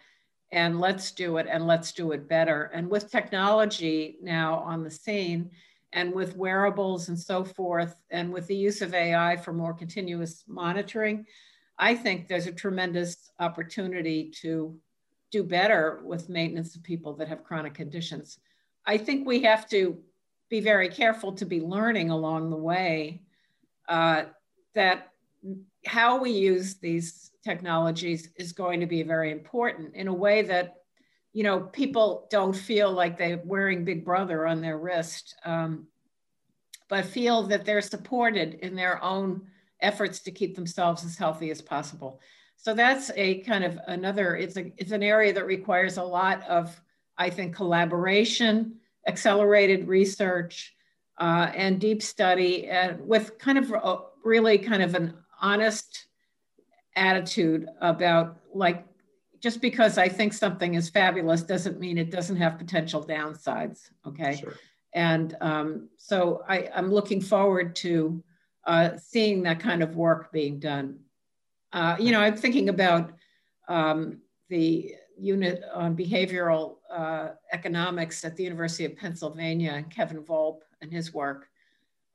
and 0.52 0.80
let's 0.80 1.12
do 1.12 1.38
it 1.38 1.48
and 1.50 1.66
let's 1.66 1.92
do 1.92 2.12
it 2.12 2.30
better. 2.30 2.70
And 2.74 2.88
with 2.88 3.12
technology 3.12 4.18
now 4.22 4.60
on 4.60 4.84
the 4.84 4.92
scene 4.92 5.50
and 5.94 6.14
with 6.14 6.38
wearables 6.38 7.10
and 7.10 7.20
so 7.20 7.44
forth, 7.44 7.96
and 8.12 8.32
with 8.32 8.46
the 8.48 8.56
use 8.56 8.82
of 8.82 8.94
AI 8.94 9.36
for 9.38 9.54
more 9.54 9.74
continuous 9.74 10.44
monitoring, 10.48 11.26
I 11.80 11.96
think 11.96 12.28
there's 12.28 12.48
a 12.48 12.52
tremendous 12.52 13.32
opportunity 13.40 14.32
to 14.42 14.78
do 15.34 15.44
better 15.44 16.00
with 16.06 16.30
maintenance 16.30 16.76
of 16.76 16.84
people 16.84 17.14
that 17.16 17.28
have 17.28 17.44
chronic 17.44 17.74
conditions. 17.74 18.38
I 18.86 18.98
think 19.00 19.26
we 19.26 19.42
have 19.42 19.68
to 19.70 19.98
be 20.48 20.60
very 20.60 20.90
careful 20.90 21.34
to 21.34 21.46
be 21.46 21.60
learning 21.60 22.12
along 22.12 22.52
the 22.52 22.56
way 22.56 23.24
uh, 23.90 24.26
that 24.76 25.10
how 25.88 26.22
we 26.22 26.30
use 26.30 26.76
these 26.76 27.32
technologies 27.44 28.30
is 28.38 28.54
going 28.54 28.80
to 28.80 28.86
be 28.86 29.02
very 29.02 29.32
important 29.32 29.96
in 29.96 30.08
a 30.08 30.14
way 30.14 30.44
that 30.44 30.76
you 31.34 31.44
know 31.44 31.62
people 31.62 32.28
don't 32.30 32.56
feel 32.56 32.92
like 32.92 33.18
they're 33.18 33.42
wearing 33.44 33.84
big 33.84 34.06
brother 34.06 34.46
on 34.46 34.62
their 34.62 34.78
wrist 34.78 35.36
um, 35.46 35.88
but 36.90 37.06
feel 37.06 37.42
that 37.44 37.66
they're 37.66 37.82
supported 37.82 38.54
in 38.62 38.76
their 38.76 39.04
own 39.04 39.42
efforts 39.82 40.20
to 40.20 40.32
keep 40.32 40.56
themselves 40.56 41.04
as 41.04 41.18
healthy 41.18 41.50
as 41.50 41.62
possible 41.62 42.22
so 42.64 42.74
that's 42.74 43.12
a 43.16 43.40
kind 43.42 43.64
of 43.64 43.78
another 43.88 44.36
it's 44.36 44.58
a 44.58 44.72
it's 44.78 44.92
an 44.92 45.04
area 45.04 45.34
that 45.34 45.46
requires 45.46 45.98
a 45.98 46.04
lot 46.04 46.42
of 46.48 46.82
i 47.18 47.30
think 47.30 47.56
collaboration 47.56 48.76
accelerated 49.08 49.88
research 49.88 50.74
uh, 51.20 51.52
and 51.54 51.80
deep 51.80 52.02
study 52.02 52.68
and 52.68 53.00
with 53.06 53.38
kind 53.38 53.58
of 53.58 53.72
a, 53.72 53.98
really 54.24 54.58
kind 54.58 54.82
of 54.82 54.96
an 54.96 55.14
honest 55.42 56.08
attitude 56.96 57.68
about 57.82 58.38
like 58.54 58.86
just 59.44 59.60
because 59.60 59.98
I 59.98 60.08
think 60.08 60.32
something 60.32 60.76
is 60.76 60.90
fabulous 60.90 61.44
doesn't 61.44 61.78
mean 61.78 61.98
it 61.98 62.12
doesn't 62.12 62.38
have 62.38 62.58
potential 62.58 63.04
downsides. 63.06 63.90
Okay. 64.08 64.38
Sure. 64.38 64.54
And 64.94 65.36
um, 65.42 65.90
so 65.98 66.44
I, 66.48 66.70
am 66.74 66.90
looking 66.90 67.20
forward 67.20 67.76
to 67.78 68.24
uh, 68.66 68.92
seeing 68.98 69.44
that 69.44 69.60
kind 69.60 69.84
of 69.84 69.98
work 69.98 70.32
being 70.32 70.60
done. 70.60 71.00
Uh, 71.74 71.96
you 72.00 72.12
know, 72.12 72.20
I'm 72.20 72.38
thinking 72.38 72.70
about 72.70 73.12
um, 73.68 74.22
the 74.50 74.94
unit 75.18 75.62
on 75.74 75.96
behavioral 75.96 76.78
uh, 76.92 77.30
economics 77.52 78.24
at 78.24 78.36
the 78.36 78.44
University 78.44 78.86
of 78.86 78.96
Pennsylvania 78.96 79.72
and 79.72 79.90
Kevin 79.90 80.24
Volpp 80.24 80.60
and 80.82 80.92
his 80.92 81.14
work. 81.14 81.48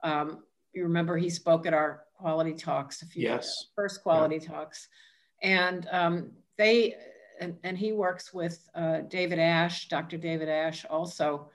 Um, 0.03 0.45
you 0.73 0.85
remember 0.85 1.17
he 1.17 1.31
spoke 1.31 1.67
at 1.67 1.75
our 1.75 2.05
quality 2.15 2.55
talks 2.55 3.03
a 3.03 3.07
few 3.07 3.23
yes. 3.23 3.67
first 3.75 4.03
quality 4.03 4.37
yeah. 4.37 4.49
talks 4.49 4.88
and 5.43 5.87
um, 5.91 6.31
they 6.57 6.95
and, 7.41 7.57
and, 7.62 7.79
he 7.79 7.93
works 7.93 8.35
with 8.35 8.69
uh, 8.75 9.00
david 9.09 9.38
Asch 9.38 9.88
dr 9.88 10.17
david 10.19 10.49
Asch 10.49 10.85
also 10.85 11.50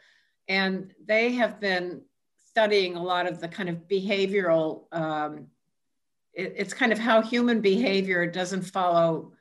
and 0.48 0.93
they 1.05 1.33
have 1.33 1.60
been 1.60 2.01
studying 2.38 2.95
a 2.95 3.03
lot 3.03 3.27
of 3.27 3.41
the 3.41 3.48
kind 3.48 3.69
of 3.69 3.88
behavioral 3.89 4.86
um, 4.93 5.48
it, 6.33 6.53
it's 6.57 6.73
kind 6.73 6.91
of 6.91 6.99
how 6.99 7.21
human 7.21 7.61
behavior 7.61 8.25
doesn't 8.25 8.63
follow 8.63 9.33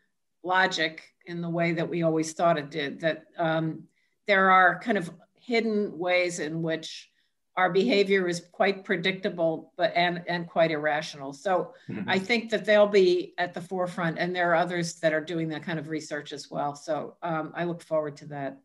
logic 0.42 1.02
in 1.26 1.40
the 1.40 1.48
way 1.48 1.72
that 1.72 1.88
we 1.88 2.02
always 2.02 2.32
thought 2.32 2.58
it 2.58 2.70
did 2.70 3.00
that 3.00 3.24
um, 3.38 3.84
there 4.26 4.50
are 4.50 4.78
kind 4.80 4.98
of 4.98 5.10
hidden 5.34 5.98
ways 5.98 6.38
in 6.38 6.62
which 6.62 7.10
our 7.56 7.70
behavior 7.70 8.28
is 8.28 8.42
quite 8.50 8.84
predictable 8.84 9.72
but 9.76 9.92
and 9.94 10.22
and 10.26 10.48
quite 10.48 10.70
irrational. 10.70 11.32
So 11.32 11.74
mm-hmm. 11.88 12.08
i 12.08 12.18
think 12.18 12.50
that 12.50 12.64
they'll 12.64 12.86
be 12.86 13.34
at 13.38 13.52
the 13.52 13.60
forefront 13.60 14.18
and 14.18 14.34
there 14.34 14.50
are 14.50 14.54
others 14.54 14.94
that 15.00 15.12
are 15.12 15.20
doing 15.20 15.48
that 15.50 15.62
kind 15.62 15.78
of 15.78 15.88
research 15.88 16.32
as 16.32 16.50
well. 16.50 16.74
So 16.74 17.16
um, 17.22 17.52
i 17.54 17.64
look 17.64 17.82
forward 17.82 18.16
to 18.18 18.26
that. 18.26 18.58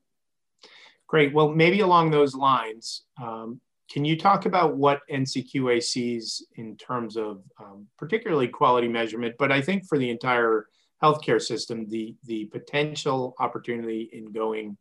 Great. 1.08 1.34
Well 1.34 1.50
maybe 1.50 1.82
along 1.82 2.12
those 2.12 2.34
lines 2.34 3.04
um, 3.22 3.60
can 3.90 4.04
you 4.06 4.18
talk 4.18 4.46
about 4.46 4.76
what 4.76 5.02
ncqa 5.12 5.82
sees 5.82 6.46
in 6.56 6.76
terms 6.78 7.18
of 7.18 7.44
um, 7.60 7.88
particularly 7.98 8.48
quality 8.48 8.88
measurement 8.88 9.36
but 9.40 9.52
i 9.52 9.62
think 9.62 9.86
for 9.88 9.98
the 9.98 10.10
entire 10.10 10.68
healthcare 11.04 11.42
system 11.42 11.88
the 11.90 12.16
the 12.26 12.46
potential 12.46 13.36
opportunity 13.40 14.10
in 14.14 14.32
going 14.32 14.78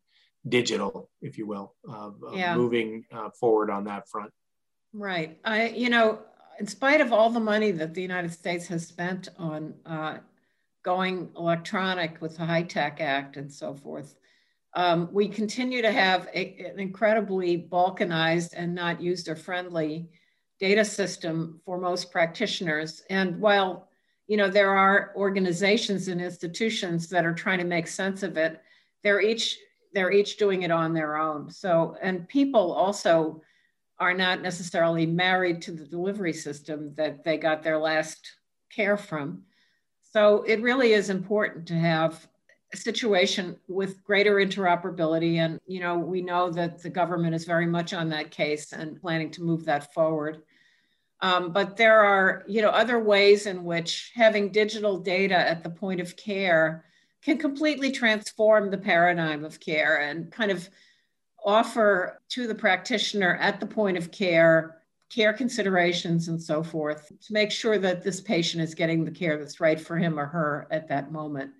digital, 0.48 1.10
if 1.20 1.38
you 1.38 1.46
will, 1.46 1.74
uh, 1.90 2.10
yeah. 2.32 2.56
moving 2.56 3.04
uh, 3.12 3.30
forward 3.30 3.70
on 3.70 3.84
that 3.84 4.08
front. 4.08 4.30
Right. 4.92 5.38
I, 5.44 5.68
you 5.68 5.90
know, 5.90 6.20
in 6.58 6.66
spite 6.66 7.00
of 7.00 7.12
all 7.12 7.30
the 7.30 7.40
money 7.40 7.70
that 7.72 7.94
the 7.94 8.02
United 8.02 8.32
States 8.32 8.66
has 8.68 8.86
spent 8.86 9.28
on 9.38 9.74
uh, 9.84 10.18
going 10.82 11.30
electronic 11.36 12.20
with 12.20 12.36
the 12.38 12.44
HITECH 12.44 13.00
Act 13.00 13.36
and 13.36 13.52
so 13.52 13.74
forth, 13.74 14.14
um, 14.76 15.08
we 15.10 15.26
continue 15.26 15.80
to 15.82 15.90
have 15.90 16.28
a, 16.34 16.70
an 16.70 16.78
incredibly 16.78 17.66
balkanized 17.70 18.52
and 18.54 18.74
not 18.74 19.00
user-friendly 19.00 20.08
data 20.60 20.84
system 20.84 21.60
for 21.64 21.78
most 21.78 22.12
practitioners. 22.12 23.02
And 23.10 23.40
while 23.40 23.88
you 24.28 24.36
know 24.36 24.48
there 24.48 24.70
are 24.70 25.12
organizations 25.16 26.08
and 26.08 26.20
institutions 26.20 27.08
that 27.08 27.24
are 27.24 27.34
trying 27.34 27.58
to 27.58 27.64
make 27.64 27.88
sense 27.88 28.22
of 28.22 28.36
it, 28.36 28.60
they're 29.02 29.20
each 29.20 29.58
they're 29.94 30.12
each 30.12 30.36
doing 30.36 30.62
it 30.62 30.70
on 30.70 30.92
their 30.92 31.16
own. 31.16 31.50
So, 31.50 31.96
and 32.02 32.28
people 32.28 32.72
also 32.72 33.40
are 33.98 34.12
not 34.12 34.42
necessarily 34.42 35.06
married 35.06 35.62
to 35.62 35.72
the 35.72 35.86
delivery 35.86 36.34
system 36.34 36.92
that 36.96 37.24
they 37.24 37.38
got 37.38 37.62
their 37.62 37.78
last 37.78 38.30
care 38.70 38.98
from. 38.98 39.44
So 40.02 40.42
it 40.42 40.60
really 40.60 40.92
is 40.92 41.08
important 41.08 41.66
to 41.68 41.74
have 41.74 42.28
situation 42.74 43.56
with 43.68 44.02
greater 44.04 44.36
interoperability. 44.36 45.36
And, 45.36 45.60
you 45.66 45.80
know, 45.80 45.98
we 45.98 46.20
know 46.20 46.50
that 46.50 46.82
the 46.82 46.90
government 46.90 47.34
is 47.34 47.44
very 47.44 47.66
much 47.66 47.94
on 47.94 48.08
that 48.10 48.30
case 48.30 48.72
and 48.72 49.00
planning 49.00 49.30
to 49.32 49.42
move 49.42 49.64
that 49.64 49.92
forward. 49.94 50.42
Um, 51.22 51.52
but 51.52 51.76
there 51.76 52.00
are, 52.00 52.44
you 52.46 52.60
know, 52.60 52.68
other 52.68 52.98
ways 52.98 53.46
in 53.46 53.64
which 53.64 54.12
having 54.14 54.52
digital 54.52 54.98
data 54.98 55.36
at 55.36 55.62
the 55.62 55.70
point 55.70 56.00
of 56.00 56.16
care 56.16 56.84
can 57.22 57.38
completely 57.38 57.90
transform 57.90 58.70
the 58.70 58.78
paradigm 58.78 59.44
of 59.44 59.58
care 59.58 60.02
and 60.02 60.30
kind 60.30 60.50
of 60.50 60.68
offer 61.44 62.20
to 62.28 62.46
the 62.46 62.54
practitioner 62.54 63.36
at 63.36 63.60
the 63.60 63.66
point 63.66 63.96
of 63.96 64.10
care 64.10 64.76
care 65.08 65.32
considerations 65.32 66.28
and 66.28 66.42
so 66.42 66.62
forth 66.62 67.12
to 67.20 67.32
make 67.32 67.52
sure 67.52 67.78
that 67.78 68.02
this 68.02 68.20
patient 68.20 68.62
is 68.62 68.74
getting 68.74 69.04
the 69.04 69.10
care 69.10 69.38
that's 69.38 69.60
right 69.60 69.80
for 69.80 69.96
him 69.96 70.18
or 70.18 70.26
her 70.26 70.66
at 70.70 70.88
that 70.88 71.12
moment. 71.12 71.52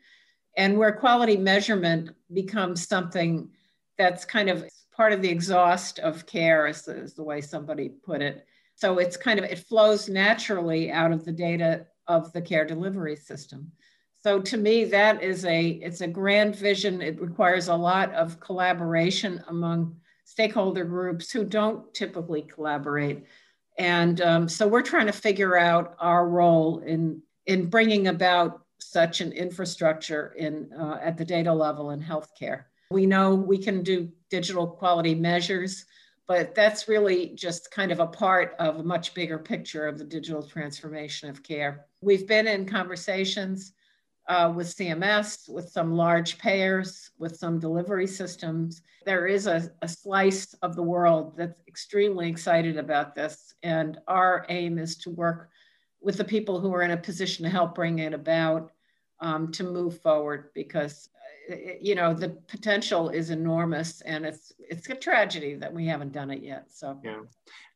And 0.57 0.79
where 0.79 0.93
quality 0.93 1.37
measurement 1.37 2.11
becomes 2.33 2.89
something 2.89 3.51
that's 3.99 4.25
kind 4.25 4.49
of 4.49 4.65
part 4.95 5.13
of 5.13 5.21
the 5.21 5.29
exhaust 5.29 5.99
of 5.99 6.27
care, 6.27 6.67
is 6.67 6.83
the, 6.83 6.97
is 6.97 7.15
the 7.15 7.23
way 7.23 7.41
somebody 7.41 7.91
put 7.91 8.23
it. 8.23 8.47
So 8.75 8.99
it's 8.99 9.17
kind 9.17 9.39
of, 9.39 9.45
it 9.45 9.59
flows 9.59 10.09
naturally 10.09 10.91
out 10.91 11.13
of 11.13 11.25
the 11.25 11.33
data 11.33 11.87
of 12.07 12.33
the 12.33 12.43
care 12.43 12.65
delivery 12.65 13.17
system. 13.17 13.73
So 14.23 14.41
to 14.41 14.57
me, 14.57 14.85
that 14.87 15.23
is 15.23 15.45
a, 15.45 15.69
it's 15.69 16.01
a 16.01 16.09
grand 16.09 16.57
vision. 16.57 17.01
It 17.01 17.21
requires 17.21 17.69
a 17.69 17.75
lot 17.77 18.13
of 18.13 18.41
collaboration 18.41 19.43
among 19.49 19.97
stakeholder 20.25 20.85
groups 20.85 21.31
who 21.31 21.45
don't 21.45 21.93
typically 21.95 22.43
collaborate. 22.43 23.25
And 23.79 24.21
um, 24.21 24.49
so 24.49 24.67
we're 24.67 24.83
trying 24.83 25.07
to 25.07 25.13
figure 25.13 25.57
out 25.57 25.95
our 26.01 26.29
role 26.29 26.81
in, 26.81 27.23
in 27.47 27.71
bringing 27.71 28.09
about 28.09 28.66
such 28.79 29.21
an 29.21 29.33
infrastructure 29.33 30.35
in, 30.37 30.71
uh, 30.79 30.99
at 31.03 31.17
the 31.17 31.25
data 31.25 31.53
level 31.53 31.91
in 31.91 32.01
healthcare. 32.01 32.65
We 32.91 33.07
know 33.07 33.35
we 33.35 33.59
can 33.59 33.83
do 33.83 34.11
digital 34.31 34.67
quality 34.67 35.15
measures, 35.15 35.85
but 36.29 36.55
that's 36.55 36.89
really 36.89 37.35
just 37.35 37.71
kind 37.71 37.93
of 37.93 38.01
a 38.01 38.07
part 38.07 38.55
of 38.59 38.77
a 38.77 38.83
much 38.83 39.15
bigger 39.15 39.39
picture 39.39 39.87
of 39.87 39.99
the 39.99 40.05
digital 40.05 40.43
transformation 40.43 41.29
of 41.29 41.43
care. 41.43 41.87
We've 42.01 42.27
been 42.27 42.47
in 42.47 42.67
conversations 42.67 43.73
uh, 44.29 44.53
with 44.55 44.67
CMS, 44.75 45.49
with 45.49 45.69
some 45.69 45.93
large 45.93 46.39
payers, 46.39 47.11
with 47.19 47.37
some 47.37 47.59
delivery 47.59 48.07
systems. 48.07 48.83
There 49.05 49.27
is 49.27 49.47
a, 49.47 49.71
a 49.83 49.89
slice 49.89 50.53
of 50.63 50.75
the 50.75 50.83
world 50.83 51.37
that's 51.37 51.63
extremely 51.69 52.29
excited 52.29 52.77
about 52.77 53.15
this. 53.15 53.55
And 53.63 53.99
our 54.09 54.45
aim 54.49 54.79
is 54.79 54.97
to 54.99 55.11
work 55.11 55.51
with 56.07 56.17
the 56.17 56.25
people 56.25 56.61
who 56.61 56.73
are 56.73 56.83
in 56.83 56.93
a 56.93 56.97
position 56.97 57.43
to 57.43 57.51
help 57.51 57.75
bring 57.75 57.99
it 57.99 58.15
about 58.15 58.71
um, 59.21 59.51
to 59.53 59.65
move 59.65 60.01
forward 60.01 60.51
because 60.55 61.09
you 61.81 61.95
know 61.95 62.13
the 62.13 62.31
potential 62.49 63.09
is 63.09 63.31
enormous 63.31 64.01
and 64.03 64.27
it's 64.27 64.53
it's 64.59 64.89
a 64.89 64.95
tragedy 64.95 65.55
that 65.55 65.73
we 65.73 65.87
haven't 65.87 66.13
done 66.13 66.31
it 66.31 66.43
yet 66.43 66.65
so 66.69 66.99
yeah 67.05 67.21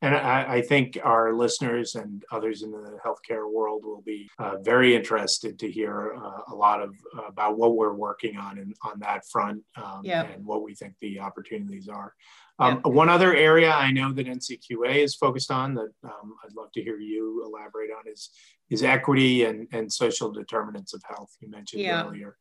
and 0.02 0.14
i, 0.16 0.56
I 0.56 0.62
think 0.62 0.98
our 1.04 1.32
listeners 1.32 1.94
and 1.94 2.24
others 2.32 2.62
in 2.62 2.72
the 2.72 2.98
healthcare 3.04 3.50
world 3.50 3.84
will 3.84 4.02
be 4.02 4.28
uh, 4.38 4.56
very 4.62 4.96
interested 4.96 5.58
to 5.60 5.70
hear 5.70 6.14
uh, 6.16 6.52
a 6.52 6.54
lot 6.54 6.82
of 6.82 6.94
uh, 7.16 7.22
about 7.28 7.58
what 7.58 7.76
we're 7.76 7.94
working 7.94 8.36
on 8.36 8.58
and 8.58 8.74
on 8.82 8.98
that 9.00 9.24
front 9.30 9.62
um, 9.76 10.00
yeah. 10.02 10.24
and 10.24 10.44
what 10.44 10.62
we 10.62 10.74
think 10.74 10.94
the 11.00 11.20
opportunities 11.20 11.88
are 11.88 12.14
um, 12.58 12.80
yeah. 12.84 12.90
one 12.90 13.08
other 13.08 13.34
area 13.34 13.70
i 13.70 13.90
know 13.92 14.12
that 14.12 14.26
ncqa 14.26 14.96
is 14.96 15.14
focused 15.14 15.50
on 15.50 15.74
that 15.74 15.90
um, 16.04 16.34
i'd 16.44 16.56
love 16.56 16.72
to 16.72 16.82
hear 16.82 16.98
you 16.98 17.44
elaborate 17.46 17.90
on 17.90 18.10
is 18.10 18.30
is 18.70 18.82
equity 18.82 19.44
and, 19.44 19.68
and 19.72 19.92
social 19.92 20.30
determinants 20.30 20.94
of 20.94 21.02
health 21.06 21.30
you 21.40 21.50
mentioned 21.50 21.82
yeah. 21.82 22.04
earlier 22.04 22.36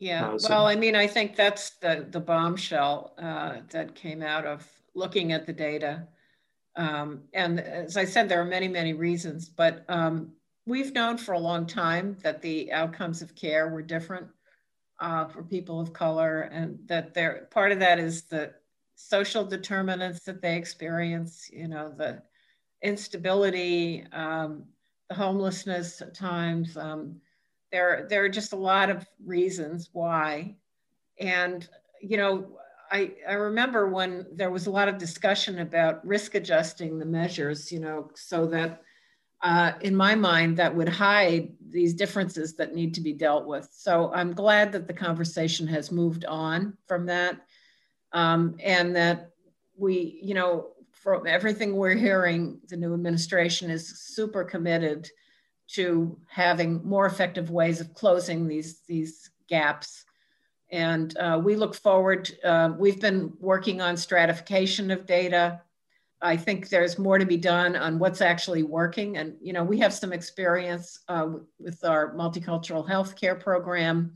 yeah, 0.00 0.30
uh, 0.30 0.38
so, 0.38 0.48
well, 0.48 0.66
I 0.66 0.76
mean, 0.76 0.96
I 0.96 1.06
think 1.06 1.36
that's 1.36 1.72
the 1.76 2.06
the 2.10 2.20
bombshell 2.20 3.12
uh, 3.18 3.58
that 3.68 3.94
came 3.94 4.22
out 4.22 4.46
of 4.46 4.66
looking 4.94 5.32
at 5.32 5.46
the 5.46 5.52
data. 5.52 6.08
Um, 6.74 7.24
and 7.34 7.60
as 7.60 7.98
I 7.98 8.06
said, 8.06 8.28
there 8.28 8.40
are 8.40 8.46
many, 8.46 8.66
many 8.66 8.94
reasons, 8.94 9.48
but 9.48 9.84
um, 9.88 10.32
we've 10.66 10.94
known 10.94 11.18
for 11.18 11.32
a 11.32 11.38
long 11.38 11.66
time 11.66 12.16
that 12.22 12.40
the 12.40 12.72
outcomes 12.72 13.20
of 13.20 13.34
care 13.34 13.68
were 13.68 13.82
different 13.82 14.28
uh, 15.00 15.26
for 15.26 15.42
people 15.42 15.78
of 15.80 15.92
color, 15.92 16.42
and 16.42 16.78
that 16.86 17.12
there 17.12 17.48
part 17.50 17.70
of 17.70 17.78
that 17.80 17.98
is 17.98 18.22
the 18.22 18.54
social 18.94 19.44
determinants 19.44 20.20
that 20.24 20.40
they 20.40 20.56
experience. 20.56 21.50
You 21.52 21.68
know, 21.68 21.92
the 21.94 22.22
instability, 22.82 24.06
um, 24.12 24.64
homelessness 25.10 26.00
at 26.00 26.14
times. 26.14 26.76
Um, 26.76 27.20
there, 27.72 28.06
there 28.08 28.24
are 28.24 28.28
just 28.28 28.52
a 28.52 28.56
lot 28.56 28.90
of 28.90 29.06
reasons 29.24 29.90
why. 29.92 30.56
And, 31.18 31.68
you 32.00 32.16
know, 32.16 32.58
I, 32.90 33.12
I 33.28 33.34
remember 33.34 33.88
when 33.88 34.26
there 34.32 34.50
was 34.50 34.66
a 34.66 34.70
lot 34.70 34.88
of 34.88 34.98
discussion 34.98 35.60
about 35.60 36.04
risk 36.04 36.34
adjusting 36.34 36.98
the 36.98 37.06
measures, 37.06 37.70
you 37.70 37.78
know, 37.80 38.10
so 38.14 38.46
that 38.46 38.82
uh, 39.42 39.72
in 39.80 39.94
my 39.94 40.14
mind, 40.14 40.56
that 40.56 40.74
would 40.74 40.88
hide 40.88 41.52
these 41.70 41.94
differences 41.94 42.54
that 42.56 42.74
need 42.74 42.92
to 42.94 43.00
be 43.00 43.12
dealt 43.12 43.46
with. 43.46 43.68
So 43.72 44.12
I'm 44.12 44.34
glad 44.34 44.72
that 44.72 44.86
the 44.86 44.92
conversation 44.92 45.66
has 45.68 45.90
moved 45.90 46.24
on 46.26 46.76
from 46.86 47.06
that 47.06 47.40
um, 48.12 48.56
and 48.62 48.94
that 48.96 49.30
we, 49.76 50.20
you 50.22 50.34
know, 50.34 50.72
from 51.00 51.26
everything 51.26 51.74
we're 51.74 51.94
hearing, 51.94 52.60
the 52.68 52.76
new 52.76 52.92
administration 52.92 53.70
is 53.70 53.88
super 53.88 54.44
committed 54.44 55.08
to 55.68 56.18
having 56.28 56.84
more 56.84 57.06
effective 57.06 57.50
ways 57.50 57.80
of 57.80 57.94
closing 57.94 58.46
these, 58.46 58.80
these 58.86 59.30
gaps. 59.48 60.04
And 60.70 61.16
uh, 61.16 61.40
we 61.42 61.56
look 61.56 61.74
forward, 61.74 62.30
uh, 62.44 62.72
we've 62.78 63.00
been 63.00 63.32
working 63.40 63.80
on 63.80 63.96
stratification 63.96 64.90
of 64.90 65.06
data. 65.06 65.62
I 66.20 66.36
think 66.36 66.68
there's 66.68 66.98
more 66.98 67.18
to 67.18 67.24
be 67.24 67.38
done 67.38 67.76
on 67.76 67.98
what's 67.98 68.20
actually 68.20 68.62
working. 68.62 69.16
And, 69.16 69.36
you 69.40 69.54
know, 69.54 69.64
we 69.64 69.78
have 69.78 69.94
some 69.94 70.12
experience 70.12 71.00
uh, 71.08 71.28
with 71.58 71.82
our 71.82 72.14
multicultural 72.14 72.86
healthcare 72.86 73.40
program, 73.40 74.12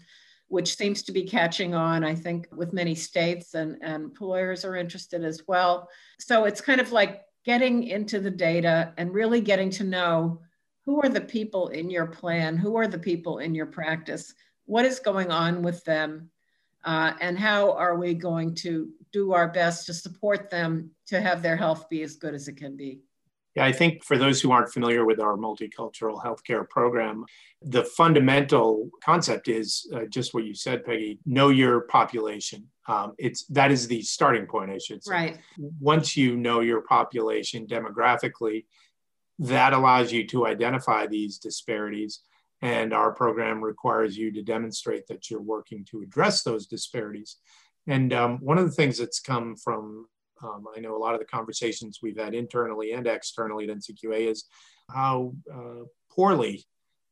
which 0.49 0.77
seems 0.77 1.03
to 1.03 1.13
be 1.13 1.25
catching 1.25 1.75
on, 1.75 2.05
I 2.05 2.15
think, 2.15 2.49
with 2.53 2.73
many 2.73 2.95
states 2.95 3.55
and, 3.55 3.77
and 3.83 4.05
employers 4.05 4.65
are 4.65 4.77
interested 4.77 5.25
as 5.25 5.43
well. 5.47 5.89
So 6.19 6.45
it's 6.45 6.61
kind 6.61 6.81
of 6.81 6.93
like 6.93 7.23
getting 7.45 7.85
into 7.85 8.21
the 8.21 8.31
data 8.31 8.93
and 8.97 9.13
really 9.13 9.41
getting 9.41 9.71
to 9.71 9.85
know 9.85 10.41
who 10.85 11.01
are 11.01 11.09
the 11.09 11.21
people 11.21 11.69
in 11.69 11.91
your 11.91 12.07
plan? 12.07 12.57
Who 12.57 12.77
are 12.77 12.87
the 12.87 12.99
people 12.99 13.39
in 13.39 13.55
your 13.55 13.67
practice? 13.67 14.35
What 14.67 14.85
is 14.85 14.99
going 14.99 15.31
on 15.31 15.63
with 15.63 15.83
them? 15.85 16.31
Uh, 16.85 17.15
and 17.21 17.39
how 17.39 17.73
are 17.73 17.97
we 17.97 18.13
going 18.13 18.55
to 18.55 18.91
do 19.13 19.33
our 19.33 19.49
best 19.49 19.87
to 19.87 19.95
support 19.95 20.51
them 20.51 20.91
to 21.07 21.21
have 21.21 21.41
their 21.41 21.57
health 21.57 21.89
be 21.89 22.03
as 22.03 22.17
good 22.17 22.35
as 22.35 22.49
it 22.49 22.59
can 22.59 22.77
be? 22.77 23.01
Yeah, 23.55 23.65
I 23.65 23.73
think 23.73 24.03
for 24.03 24.19
those 24.19 24.41
who 24.41 24.51
aren't 24.51 24.73
familiar 24.73 25.05
with 25.05 25.21
our 25.21 25.37
multicultural 25.37 26.23
healthcare 26.23 26.69
program, 26.69 27.25
the 27.63 27.85
fundamental 27.85 28.91
concept 29.03 29.49
is 29.49 29.89
uh, 29.95 30.07
just 30.07 30.35
what 30.35 30.45
you 30.45 30.55
said, 30.55 30.85
Peggy. 30.85 31.21
Know 31.25 31.51
your 31.51 31.83
population. 31.83 32.69
Um, 32.89 33.15
it's 33.17 33.45
that 33.47 33.71
is 33.71 33.87
the 33.87 34.03
starting 34.03 34.47
point, 34.47 34.71
I 34.71 34.79
should 34.79 35.05
say. 35.05 35.13
Right. 35.13 35.39
Once 35.81 36.17
you 36.17 36.37
know 36.37 36.61
your 36.61 36.83
population 36.83 37.67
demographically, 37.67 38.65
that 39.39 39.73
allows 39.73 40.13
you 40.13 40.27
to 40.29 40.47
identify 40.47 41.07
these 41.07 41.39
disparities. 41.39 42.21
And 42.63 42.93
our 42.93 43.13
program 43.13 43.63
requires 43.63 44.17
you 44.17 44.33
to 44.33 44.43
demonstrate 44.43 45.07
that 45.09 45.31
you're 45.31 45.41
working 45.41 45.85
to 45.91 46.01
address 46.01 46.43
those 46.43 46.67
disparities. 46.67 47.37
And 47.87 48.13
um, 48.13 48.39
one 48.39 48.59
of 48.59 48.65
the 48.65 48.73
things 48.73 48.99
that's 48.99 49.21
come 49.21 49.57
from, 49.57 50.07
um, 50.45 50.67
I 50.77 50.81
know 50.81 50.97
a 50.97 50.99
lot 50.99 51.15
of 51.15 51.21
the 51.21 51.27
conversations 51.27 52.01
we've 52.03 52.19
had 52.19 52.35
internally 52.35 52.93
and 52.93 53.07
externally 53.07 53.69
at 53.69 53.77
NCQA 53.77 54.31
is 54.31 54.45
how 54.91 55.33
uh, 55.53 55.85
poorly 56.11 56.65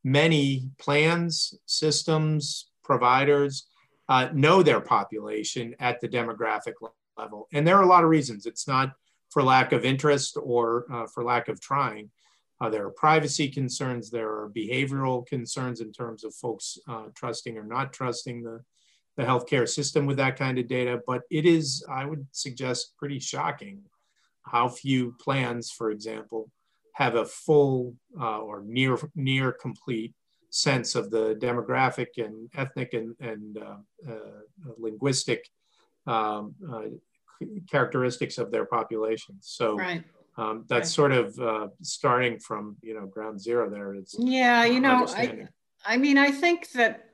many 0.05 0.71
plans, 0.79 1.55
systems, 1.67 2.71
providers 2.85 3.67
uh, 4.09 4.29
know 4.33 4.63
their 4.63 4.81
population 4.81 5.75
at 5.79 6.01
the 6.01 6.09
demographic 6.09 6.75
level. 7.17 7.49
And 7.53 7.67
there 7.67 7.77
are 7.77 7.83
a 7.83 7.87
lot 7.87 8.05
of 8.05 8.11
reasons. 8.11 8.47
It's 8.47 8.69
not 8.69 8.93
for 9.31 9.43
lack 9.43 9.73
of 9.73 9.85
interest 9.85 10.37
or 10.43 10.87
uh, 10.93 11.07
for 11.07 11.25
lack 11.25 11.49
of 11.49 11.61
trying. 11.61 12.11
Uh, 12.61 12.69
there 12.69 12.87
are 12.87 12.91
privacy 12.91 13.49
concerns, 13.49 14.11
there 14.11 14.29
are 14.29 14.53
behavioral 14.55 15.27
concerns 15.27 15.81
in 15.81 15.91
terms 15.91 16.23
of 16.23 16.33
folks 16.35 16.79
uh, 16.89 17.07
trusting 17.15 17.59
or 17.59 17.65
not 17.65 17.93
trusting 17.93 18.43
the, 18.43 18.61
the 19.17 19.25
healthcare 19.25 19.69
system 19.69 20.07
with 20.07 20.17
that 20.17 20.39
kind 20.39 20.59
of 20.59 20.69
data. 20.69 21.01
But 21.07 21.23
it 21.31 21.47
is, 21.47 21.85
I 21.91 22.05
would 22.05 22.27
suggest, 22.33 22.95
pretty 22.99 23.19
shocking 23.19 23.83
how 24.45 24.69
few 24.69 25.15
plans, 25.21 25.71
for 25.71 25.91
example, 25.91 26.51
have 26.95 27.15
a 27.15 27.25
full 27.25 27.95
uh, 28.21 28.41
or 28.41 28.63
near 28.67 28.99
near 29.15 29.53
complete 29.53 30.15
sense 30.51 30.95
of 30.95 31.11
the 31.11 31.35
demographic 31.37 32.09
and 32.19 32.51
ethnic 32.55 32.93
and, 32.93 33.15
and 33.21 33.59
uh, 33.59 34.11
uh, 34.11 34.73
linguistic 34.77 35.49
um, 36.07 36.55
uh, 36.71 36.83
characteristics 37.71 38.37
of 38.37 38.51
their 38.51 38.67
populations. 38.67 39.47
So 39.49 39.77
right. 39.77 40.05
um, 40.37 40.65
that's 40.69 40.89
right. 40.91 40.95
sort 40.95 41.13
of 41.13 41.39
uh, 41.39 41.69
starting 41.83 42.39
from 42.39 42.77
you 42.83 42.95
know 42.95 43.07
ground 43.07 43.41
zero 43.41 43.71
there. 43.71 43.95
It's 43.95 44.15
yeah, 44.19 44.65
you 44.65 44.81
know, 44.81 45.07
I 45.09 45.49
I 45.85 45.97
mean, 45.97 46.19
I 46.19 46.31
think 46.31 46.71
that 46.73 47.09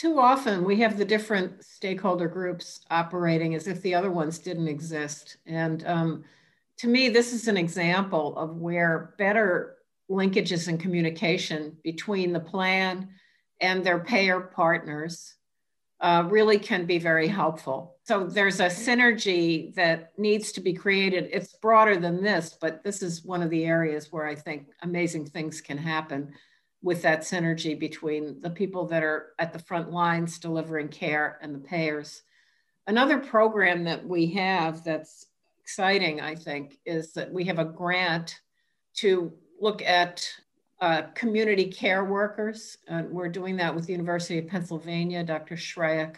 too 0.00 0.18
often 0.18 0.64
we 0.64 0.76
have 0.80 0.96
the 0.96 1.04
different 1.04 1.62
stakeholder 1.62 2.26
groups 2.26 2.80
operating 2.90 3.54
as 3.54 3.68
if 3.68 3.82
the 3.82 3.94
other 3.94 4.10
ones 4.10 4.38
didn't 4.38 4.66
exist. 4.66 5.36
And 5.44 5.86
um, 5.86 6.24
to 6.78 6.88
me, 6.88 7.10
this 7.10 7.34
is 7.34 7.48
an 7.48 7.58
example 7.58 8.34
of 8.38 8.56
where 8.56 9.14
better 9.18 9.76
linkages 10.10 10.68
and 10.68 10.80
communication 10.80 11.76
between 11.84 12.32
the 12.32 12.40
plan 12.40 13.10
and 13.60 13.84
their 13.84 13.98
payer 13.98 14.40
partners 14.40 15.34
uh, 16.00 16.24
really 16.30 16.58
can 16.58 16.86
be 16.86 16.98
very 16.98 17.28
helpful. 17.28 17.98
So 18.04 18.24
there's 18.24 18.60
a 18.60 18.68
synergy 18.68 19.74
that 19.74 20.18
needs 20.18 20.50
to 20.52 20.62
be 20.62 20.72
created. 20.72 21.28
It's 21.30 21.52
broader 21.56 21.98
than 21.98 22.22
this, 22.22 22.56
but 22.58 22.82
this 22.82 23.02
is 23.02 23.22
one 23.22 23.42
of 23.42 23.50
the 23.50 23.66
areas 23.66 24.10
where 24.10 24.26
I 24.26 24.34
think 24.34 24.68
amazing 24.80 25.26
things 25.26 25.60
can 25.60 25.76
happen 25.76 26.32
with 26.82 27.02
that 27.02 27.20
synergy 27.20 27.78
between 27.78 28.40
the 28.40 28.50
people 28.50 28.86
that 28.86 29.02
are 29.02 29.32
at 29.38 29.52
the 29.52 29.58
front 29.58 29.90
lines 29.90 30.38
delivering 30.38 30.88
care 30.88 31.38
and 31.42 31.54
the 31.54 31.58
payers. 31.58 32.22
Another 32.86 33.18
program 33.18 33.84
that 33.84 34.06
we 34.06 34.26
have 34.32 34.82
that's 34.82 35.26
exciting, 35.62 36.20
I 36.20 36.34
think, 36.34 36.78
is 36.86 37.12
that 37.12 37.32
we 37.32 37.44
have 37.44 37.58
a 37.58 37.64
grant 37.64 38.40
to 38.94 39.32
look 39.60 39.82
at 39.82 40.28
uh, 40.80 41.02
community 41.14 41.66
care 41.66 42.04
workers. 42.04 42.78
Uh, 42.88 43.02
we're 43.08 43.28
doing 43.28 43.56
that 43.56 43.74
with 43.74 43.86
the 43.86 43.92
University 43.92 44.38
of 44.38 44.48
Pennsylvania, 44.48 45.22
Dr. 45.22 45.54
Shreya 45.54 46.16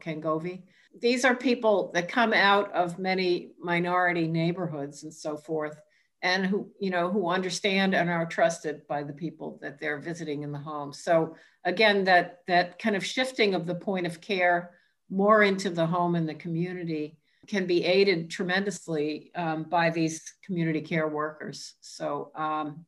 Kangovi. 0.00 0.62
These 1.00 1.24
are 1.24 1.34
people 1.34 1.90
that 1.94 2.08
come 2.08 2.32
out 2.32 2.72
of 2.72 2.98
many 2.98 3.52
minority 3.60 4.26
neighborhoods 4.26 5.04
and 5.04 5.12
so 5.12 5.36
forth, 5.36 5.78
and 6.22 6.46
who, 6.46 6.68
you 6.80 6.90
know, 6.90 7.10
who 7.10 7.28
understand 7.28 7.94
and 7.94 8.10
are 8.10 8.26
trusted 8.26 8.86
by 8.88 9.02
the 9.02 9.12
people 9.12 9.58
that 9.62 9.78
they're 9.78 10.00
visiting 10.00 10.42
in 10.42 10.52
the 10.52 10.58
home. 10.58 10.92
So 10.92 11.36
again, 11.64 12.04
that, 12.04 12.40
that 12.48 12.78
kind 12.78 12.96
of 12.96 13.06
shifting 13.06 13.54
of 13.54 13.66
the 13.66 13.74
point 13.74 14.06
of 14.06 14.20
care 14.20 14.74
more 15.10 15.42
into 15.42 15.70
the 15.70 15.86
home 15.86 16.16
and 16.16 16.28
the 16.28 16.34
community 16.34 17.18
can 17.46 17.66
be 17.66 17.84
aided 17.84 18.30
tremendously 18.30 19.30
um, 19.34 19.64
by 19.64 19.90
these 19.90 20.34
community 20.44 20.80
care 20.80 21.08
workers. 21.08 21.74
So 21.80 22.30
um, 22.34 22.84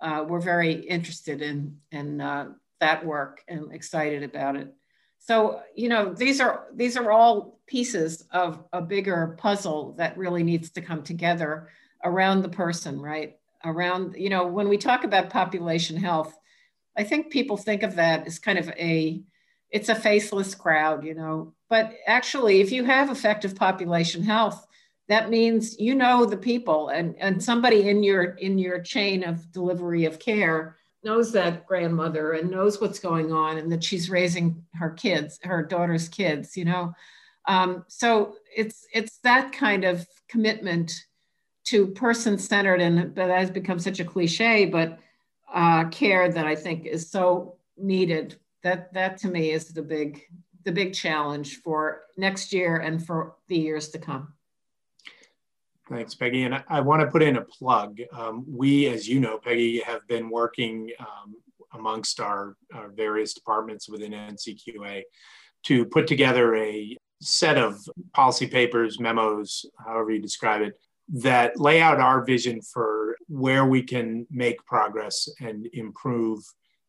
uh, 0.00 0.24
we're 0.28 0.40
very 0.40 0.72
interested 0.72 1.42
in, 1.42 1.78
in 1.90 2.20
uh, 2.20 2.52
that 2.80 3.04
work 3.04 3.42
and 3.48 3.72
excited 3.72 4.22
about 4.22 4.56
it. 4.56 4.72
So, 5.18 5.60
you 5.74 5.88
know, 5.88 6.14
these 6.14 6.40
are, 6.40 6.66
these 6.74 6.96
are 6.96 7.10
all 7.10 7.58
pieces 7.66 8.22
of 8.30 8.62
a 8.72 8.80
bigger 8.80 9.34
puzzle 9.38 9.94
that 9.94 10.16
really 10.16 10.44
needs 10.44 10.70
to 10.72 10.82
come 10.82 11.02
together 11.02 11.68
around 12.04 12.42
the 12.42 12.48
person, 12.48 13.00
right? 13.00 13.36
Around, 13.64 14.14
you 14.16 14.30
know, 14.30 14.46
when 14.46 14.68
we 14.68 14.76
talk 14.76 15.04
about 15.04 15.30
population 15.30 15.96
health, 15.96 16.38
I 16.96 17.04
think 17.04 17.30
people 17.30 17.56
think 17.56 17.82
of 17.82 17.96
that 17.96 18.26
as 18.26 18.38
kind 18.38 18.58
of 18.58 18.68
a, 18.70 19.22
it's 19.70 19.88
a 19.88 19.94
faceless 19.94 20.54
crowd, 20.54 21.04
you 21.04 21.14
know. 21.14 21.54
But 21.68 21.92
actually, 22.06 22.60
if 22.60 22.70
you 22.70 22.84
have 22.84 23.10
effective 23.10 23.56
population 23.56 24.22
health, 24.22 24.66
that 25.08 25.30
means 25.30 25.78
you 25.78 25.94
know 25.94 26.24
the 26.24 26.36
people 26.36 26.88
and, 26.88 27.14
and 27.18 27.42
somebody 27.42 27.88
in 27.88 28.02
your 28.02 28.24
in 28.24 28.58
your 28.58 28.80
chain 28.80 29.24
of 29.24 29.50
delivery 29.52 30.04
of 30.04 30.18
care 30.18 30.76
knows 31.04 31.30
that 31.32 31.66
grandmother 31.66 32.32
and 32.32 32.50
knows 32.50 32.80
what's 32.80 32.98
going 32.98 33.32
on 33.32 33.58
and 33.58 33.70
that 33.70 33.84
she's 33.84 34.10
raising 34.10 34.64
her 34.74 34.90
kids 34.90 35.38
her 35.44 35.62
daughter's 35.62 36.08
kids 36.08 36.56
you 36.56 36.64
know 36.64 36.92
um, 37.46 37.84
so 37.86 38.34
it's 38.54 38.86
it's 38.92 39.18
that 39.18 39.52
kind 39.52 39.84
of 39.84 40.06
commitment 40.28 40.92
to 41.66 41.88
person 41.88 42.38
centered 42.38 42.80
and 42.80 43.14
that 43.14 43.30
has 43.30 43.50
become 43.50 43.78
such 43.78 44.00
a 44.00 44.04
cliche 44.04 44.64
but 44.64 44.98
uh, 45.52 45.84
care 45.88 46.30
that 46.30 46.46
i 46.46 46.54
think 46.54 46.86
is 46.86 47.10
so 47.10 47.56
needed 47.76 48.36
that 48.62 48.92
that 48.92 49.16
to 49.16 49.28
me 49.28 49.50
is 49.50 49.68
the 49.68 49.82
big 49.82 50.22
the 50.64 50.72
big 50.72 50.92
challenge 50.92 51.56
for 51.62 52.02
next 52.16 52.52
year 52.52 52.76
and 52.76 53.04
for 53.04 53.36
the 53.48 53.56
years 53.56 53.88
to 53.88 53.98
come 53.98 54.32
Thanks, 55.88 56.16
Peggy. 56.16 56.42
And 56.42 56.54
I, 56.54 56.64
I 56.68 56.80
want 56.80 57.00
to 57.02 57.06
put 57.06 57.22
in 57.22 57.36
a 57.36 57.42
plug. 57.42 57.98
Um, 58.12 58.44
we, 58.48 58.88
as 58.88 59.08
you 59.08 59.20
know, 59.20 59.38
Peggy, 59.38 59.78
have 59.80 60.06
been 60.08 60.28
working 60.28 60.90
um, 60.98 61.36
amongst 61.74 62.18
our, 62.18 62.56
our, 62.74 62.88
various 62.88 63.34
departments 63.34 63.88
within 63.88 64.10
NCQA 64.10 65.02
to 65.66 65.84
put 65.84 66.08
together 66.08 66.56
a 66.56 66.96
set 67.20 67.56
of 67.56 67.78
policy 68.14 68.48
papers, 68.48 68.98
memos, 68.98 69.64
however 69.78 70.10
you 70.10 70.20
describe 70.20 70.62
it, 70.62 70.78
that 71.08 71.58
lay 71.58 71.80
out 71.80 72.00
our 72.00 72.24
vision 72.24 72.60
for 72.60 73.16
where 73.28 73.66
we 73.66 73.82
can 73.82 74.26
make 74.30 74.64
progress 74.64 75.28
and 75.40 75.68
improve 75.72 76.42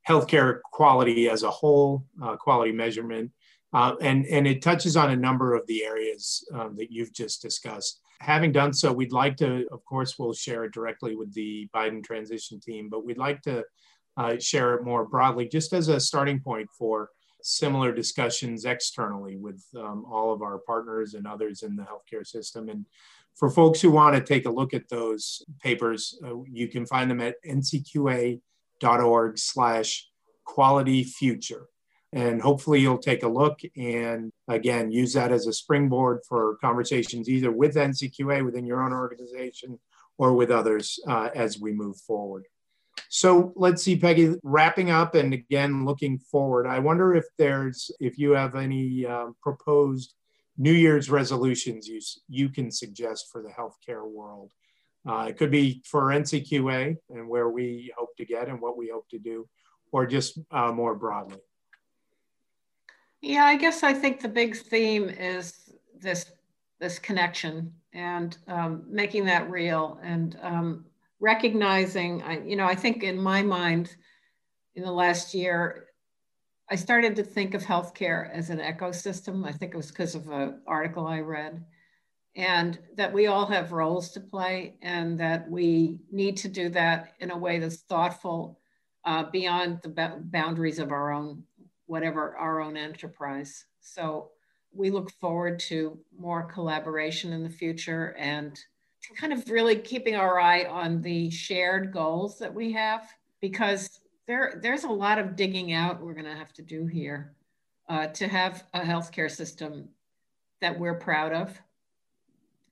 healthcare 0.07 0.59
quality 0.71 1.29
as 1.29 1.43
a 1.43 1.51
whole, 1.51 2.05
uh, 2.23 2.35
quality 2.35 2.71
measurement. 2.71 3.31
Uh, 3.73 3.95
and, 4.01 4.25
and 4.27 4.47
it 4.47 4.61
touches 4.61 4.95
on 4.95 5.11
a 5.11 5.15
number 5.15 5.53
of 5.53 5.67
the 5.67 5.83
areas 5.83 6.43
um, 6.53 6.75
that 6.77 6.91
you've 6.91 7.13
just 7.13 7.41
discussed. 7.41 7.99
Having 8.21 8.53
done 8.53 8.73
so, 8.73 8.91
we'd 8.91 9.11
like 9.11 9.35
to, 9.37 9.67
of 9.71 9.83
course, 9.85 10.17
we'll 10.17 10.33
share 10.33 10.63
it 10.63 10.73
directly 10.73 11.15
with 11.15 11.33
the 11.33 11.69
Biden 11.75 12.03
transition 12.03 12.59
team, 12.59 12.89
but 12.89 13.05
we'd 13.05 13.17
like 13.17 13.41
to 13.41 13.63
uh, 14.15 14.39
share 14.39 14.73
it 14.75 14.83
more 14.83 15.05
broadly 15.05 15.47
just 15.47 15.73
as 15.73 15.89
a 15.89 15.99
starting 15.99 16.39
point 16.39 16.67
for 16.77 17.09
similar 17.43 17.93
discussions 17.93 18.65
externally 18.65 19.37
with 19.37 19.63
um, 19.77 20.05
all 20.11 20.33
of 20.33 20.41
our 20.41 20.59
partners 20.59 21.13
and 21.13 21.27
others 21.27 21.61
in 21.61 21.75
the 21.75 21.83
healthcare 21.83 22.25
system. 22.25 22.69
And 22.69 22.85
for 23.37 23.49
folks 23.51 23.79
who 23.79 23.91
want 23.91 24.15
to 24.15 24.21
take 24.21 24.45
a 24.45 24.51
look 24.51 24.73
at 24.73 24.89
those 24.89 25.43
papers, 25.61 26.19
uh, 26.25 26.41
you 26.51 26.67
can 26.67 26.85
find 26.85 27.09
them 27.09 27.21
at 27.21 27.35
ncqa.org 27.45 28.41
slash 29.37 30.09
quality 30.43 31.03
future. 31.03 31.67
And 32.13 32.41
hopefully 32.41 32.79
you'll 32.79 32.97
take 32.97 33.23
a 33.23 33.27
look 33.27 33.59
and 33.75 34.31
again 34.47 34.91
use 34.91 35.13
that 35.13 35.31
as 35.31 35.45
a 35.45 35.53
springboard 35.53 36.21
for 36.27 36.57
conversations 36.61 37.29
either 37.29 37.51
with 37.51 37.75
ncqa 37.75 38.45
within 38.45 38.65
your 38.65 38.81
own 38.81 38.93
organization 38.93 39.77
or 40.17 40.33
with 40.33 40.49
others 40.49 40.99
uh, 41.07 41.29
as 41.35 41.59
we 41.59 41.73
move 41.73 41.97
forward. 41.97 42.45
So 43.09 43.53
let's 43.55 43.83
see 43.83 43.97
peggy 43.97 44.35
wrapping 44.41 44.89
up 44.89 45.15
and 45.15 45.33
again 45.33 45.85
looking 45.85 46.17
forward 46.17 46.65
i 46.65 46.79
wonder 46.79 47.13
if 47.13 47.25
there's 47.37 47.91
if 47.99 48.17
you 48.17 48.31
have 48.31 48.55
any 48.55 49.05
um, 49.05 49.35
proposed 49.41 50.15
new 50.57 50.73
year's 50.73 51.09
resolutions 51.09 51.87
you, 51.87 51.99
you 52.27 52.49
can 52.49 52.71
suggest 52.71 53.27
for 53.31 53.41
the 53.41 53.49
healthcare 53.49 54.09
world 54.09 54.51
uh, 55.07 55.25
it 55.29 55.37
could 55.37 55.51
be 55.51 55.81
for 55.85 56.05
ncqa 56.05 56.95
and 57.09 57.27
where 57.27 57.49
we 57.49 57.91
hope 57.97 58.15
to 58.17 58.25
get 58.25 58.47
and 58.47 58.59
what 58.59 58.77
we 58.77 58.89
hope 58.89 59.07
to 59.09 59.19
do 59.19 59.47
or 59.91 60.05
just 60.05 60.39
uh, 60.51 60.71
more 60.71 60.95
broadly 60.95 61.37
yeah, 63.21 63.45
I 63.45 63.55
guess 63.55 63.83
I 63.83 63.93
think 63.93 64.21
the 64.21 64.29
big 64.29 64.55
theme 64.55 65.09
is 65.09 65.73
this 65.99 66.31
this 66.79 66.99
connection 66.99 67.73
and 67.93 68.37
um, 68.47 68.83
making 68.87 69.25
that 69.25 69.49
real 69.49 69.99
and 70.03 70.37
um, 70.43 70.85
recognizing. 71.19 72.21
I, 72.21 72.39
you 72.41 72.55
know, 72.55 72.65
I 72.65 72.75
think 72.75 73.01
in 73.03 73.19
my 73.19 73.41
mind, 73.41 73.95
in 74.75 74.83
the 74.83 74.91
last 74.91 75.33
year, 75.33 75.86
I 76.69 76.75
started 76.75 77.15
to 77.15 77.23
think 77.23 77.53
of 77.53 77.63
healthcare 77.63 78.29
as 78.31 78.49
an 78.49 78.59
ecosystem. 78.59 79.47
I 79.47 79.53
think 79.53 79.73
it 79.73 79.77
was 79.77 79.89
because 79.89 80.15
of 80.15 80.27
an 80.29 80.61
article 80.67 81.07
I 81.07 81.21
read, 81.21 81.63
and 82.35 82.77
that 82.95 83.13
we 83.13 83.27
all 83.27 83.45
have 83.45 83.71
roles 83.71 84.11
to 84.11 84.19
play, 84.19 84.75
and 84.81 85.17
that 85.19 85.49
we 85.49 85.99
need 86.11 86.35
to 86.37 86.49
do 86.49 86.69
that 86.69 87.13
in 87.19 87.31
a 87.31 87.37
way 87.37 87.59
that's 87.59 87.77
thoughtful 87.77 88.59
uh, 89.05 89.23
beyond 89.31 89.79
the 89.81 90.19
boundaries 90.25 90.79
of 90.79 90.91
our 90.91 91.11
own 91.11 91.43
whatever 91.85 92.35
our 92.35 92.59
own 92.59 92.75
enterprise. 92.75 93.65
So 93.79 94.31
we 94.73 94.89
look 94.89 95.09
forward 95.09 95.59
to 95.59 95.97
more 96.17 96.43
collaboration 96.43 97.31
in 97.31 97.43
the 97.43 97.49
future 97.49 98.13
and 98.19 98.59
kind 99.15 99.31
of 99.31 99.49
really 99.49 99.77
keeping 99.77 100.15
our 100.15 100.37
eye 100.37 100.65
on 100.65 101.01
the 101.01 101.29
shared 101.29 101.93
goals 101.93 102.37
that 102.39 102.53
we 102.53 102.73
have 102.73 103.07
because 103.39 104.01
there, 104.27 104.59
there's 104.61 104.83
a 104.83 104.89
lot 104.89 105.19
of 105.19 105.35
digging 105.35 105.73
out 105.73 106.01
we're 106.01 106.13
going 106.13 106.25
to 106.25 106.35
have 106.35 106.53
to 106.53 106.61
do 106.61 106.85
here 106.85 107.33
uh, 107.89 108.07
to 108.07 108.27
have 108.27 108.65
a 108.73 108.81
healthcare 108.81 109.31
system 109.31 109.87
that 110.61 110.77
we're 110.77 110.95
proud 110.95 111.33
of. 111.33 111.59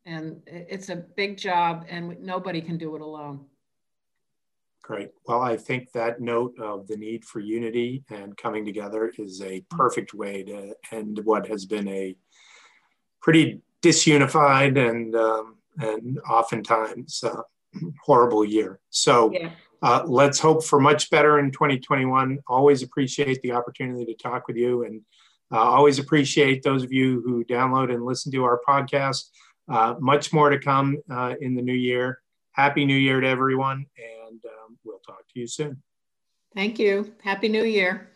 And 0.05 0.41
it's 0.45 0.89
a 0.89 0.97
big 0.97 1.37
job, 1.37 1.85
and 1.89 2.19
nobody 2.21 2.61
can 2.61 2.77
do 2.77 2.95
it 2.95 3.01
alone. 3.01 3.45
Great. 4.83 5.09
Well, 5.25 5.41
I 5.41 5.57
think 5.57 5.91
that 5.93 6.21
note 6.21 6.59
of 6.59 6.85
the 6.87 6.95
need 6.95 7.25
for 7.25 7.39
unity 7.39 8.03
and 8.11 8.37
coming 8.37 8.63
together 8.63 9.11
is 9.17 9.41
a 9.41 9.61
perfect 9.71 10.13
way 10.13 10.43
to 10.43 10.75
end 10.91 11.19
what 11.23 11.47
has 11.47 11.65
been 11.65 11.87
a 11.87 12.15
pretty 13.19 13.61
disunified 13.81 14.77
and 14.77 15.15
um, 15.15 15.55
and 15.79 16.19
oftentimes 16.29 17.23
uh, 17.23 17.41
horrible 18.05 18.45
year. 18.45 18.79
So 18.91 19.31
yeah. 19.33 19.49
Uh, 19.81 20.03
let's 20.05 20.39
hope 20.39 20.63
for 20.63 20.79
much 20.79 21.09
better 21.09 21.39
in 21.39 21.51
2021. 21.51 22.39
Always 22.47 22.83
appreciate 22.83 23.41
the 23.41 23.51
opportunity 23.51 24.05
to 24.05 24.13
talk 24.15 24.47
with 24.47 24.57
you, 24.57 24.83
and 24.83 25.01
uh, 25.51 25.59
always 25.59 25.99
appreciate 25.99 26.63
those 26.63 26.83
of 26.83 26.91
you 26.91 27.21
who 27.25 27.43
download 27.45 27.93
and 27.93 28.03
listen 28.03 28.31
to 28.31 28.43
our 28.43 28.59
podcast. 28.67 29.29
Uh, 29.67 29.95
much 29.99 30.31
more 30.31 30.49
to 30.49 30.59
come 30.59 30.97
uh, 31.09 31.33
in 31.41 31.55
the 31.55 31.61
new 31.61 31.73
year. 31.73 32.19
Happy 32.51 32.85
New 32.85 32.95
Year 32.95 33.19
to 33.19 33.27
everyone, 33.27 33.85
and 33.97 34.39
um, 34.45 34.77
we'll 34.83 34.99
talk 34.99 35.27
to 35.33 35.39
you 35.39 35.47
soon. 35.47 35.81
Thank 36.53 36.79
you. 36.79 37.13
Happy 37.21 37.49
New 37.49 37.65
Year. 37.65 38.09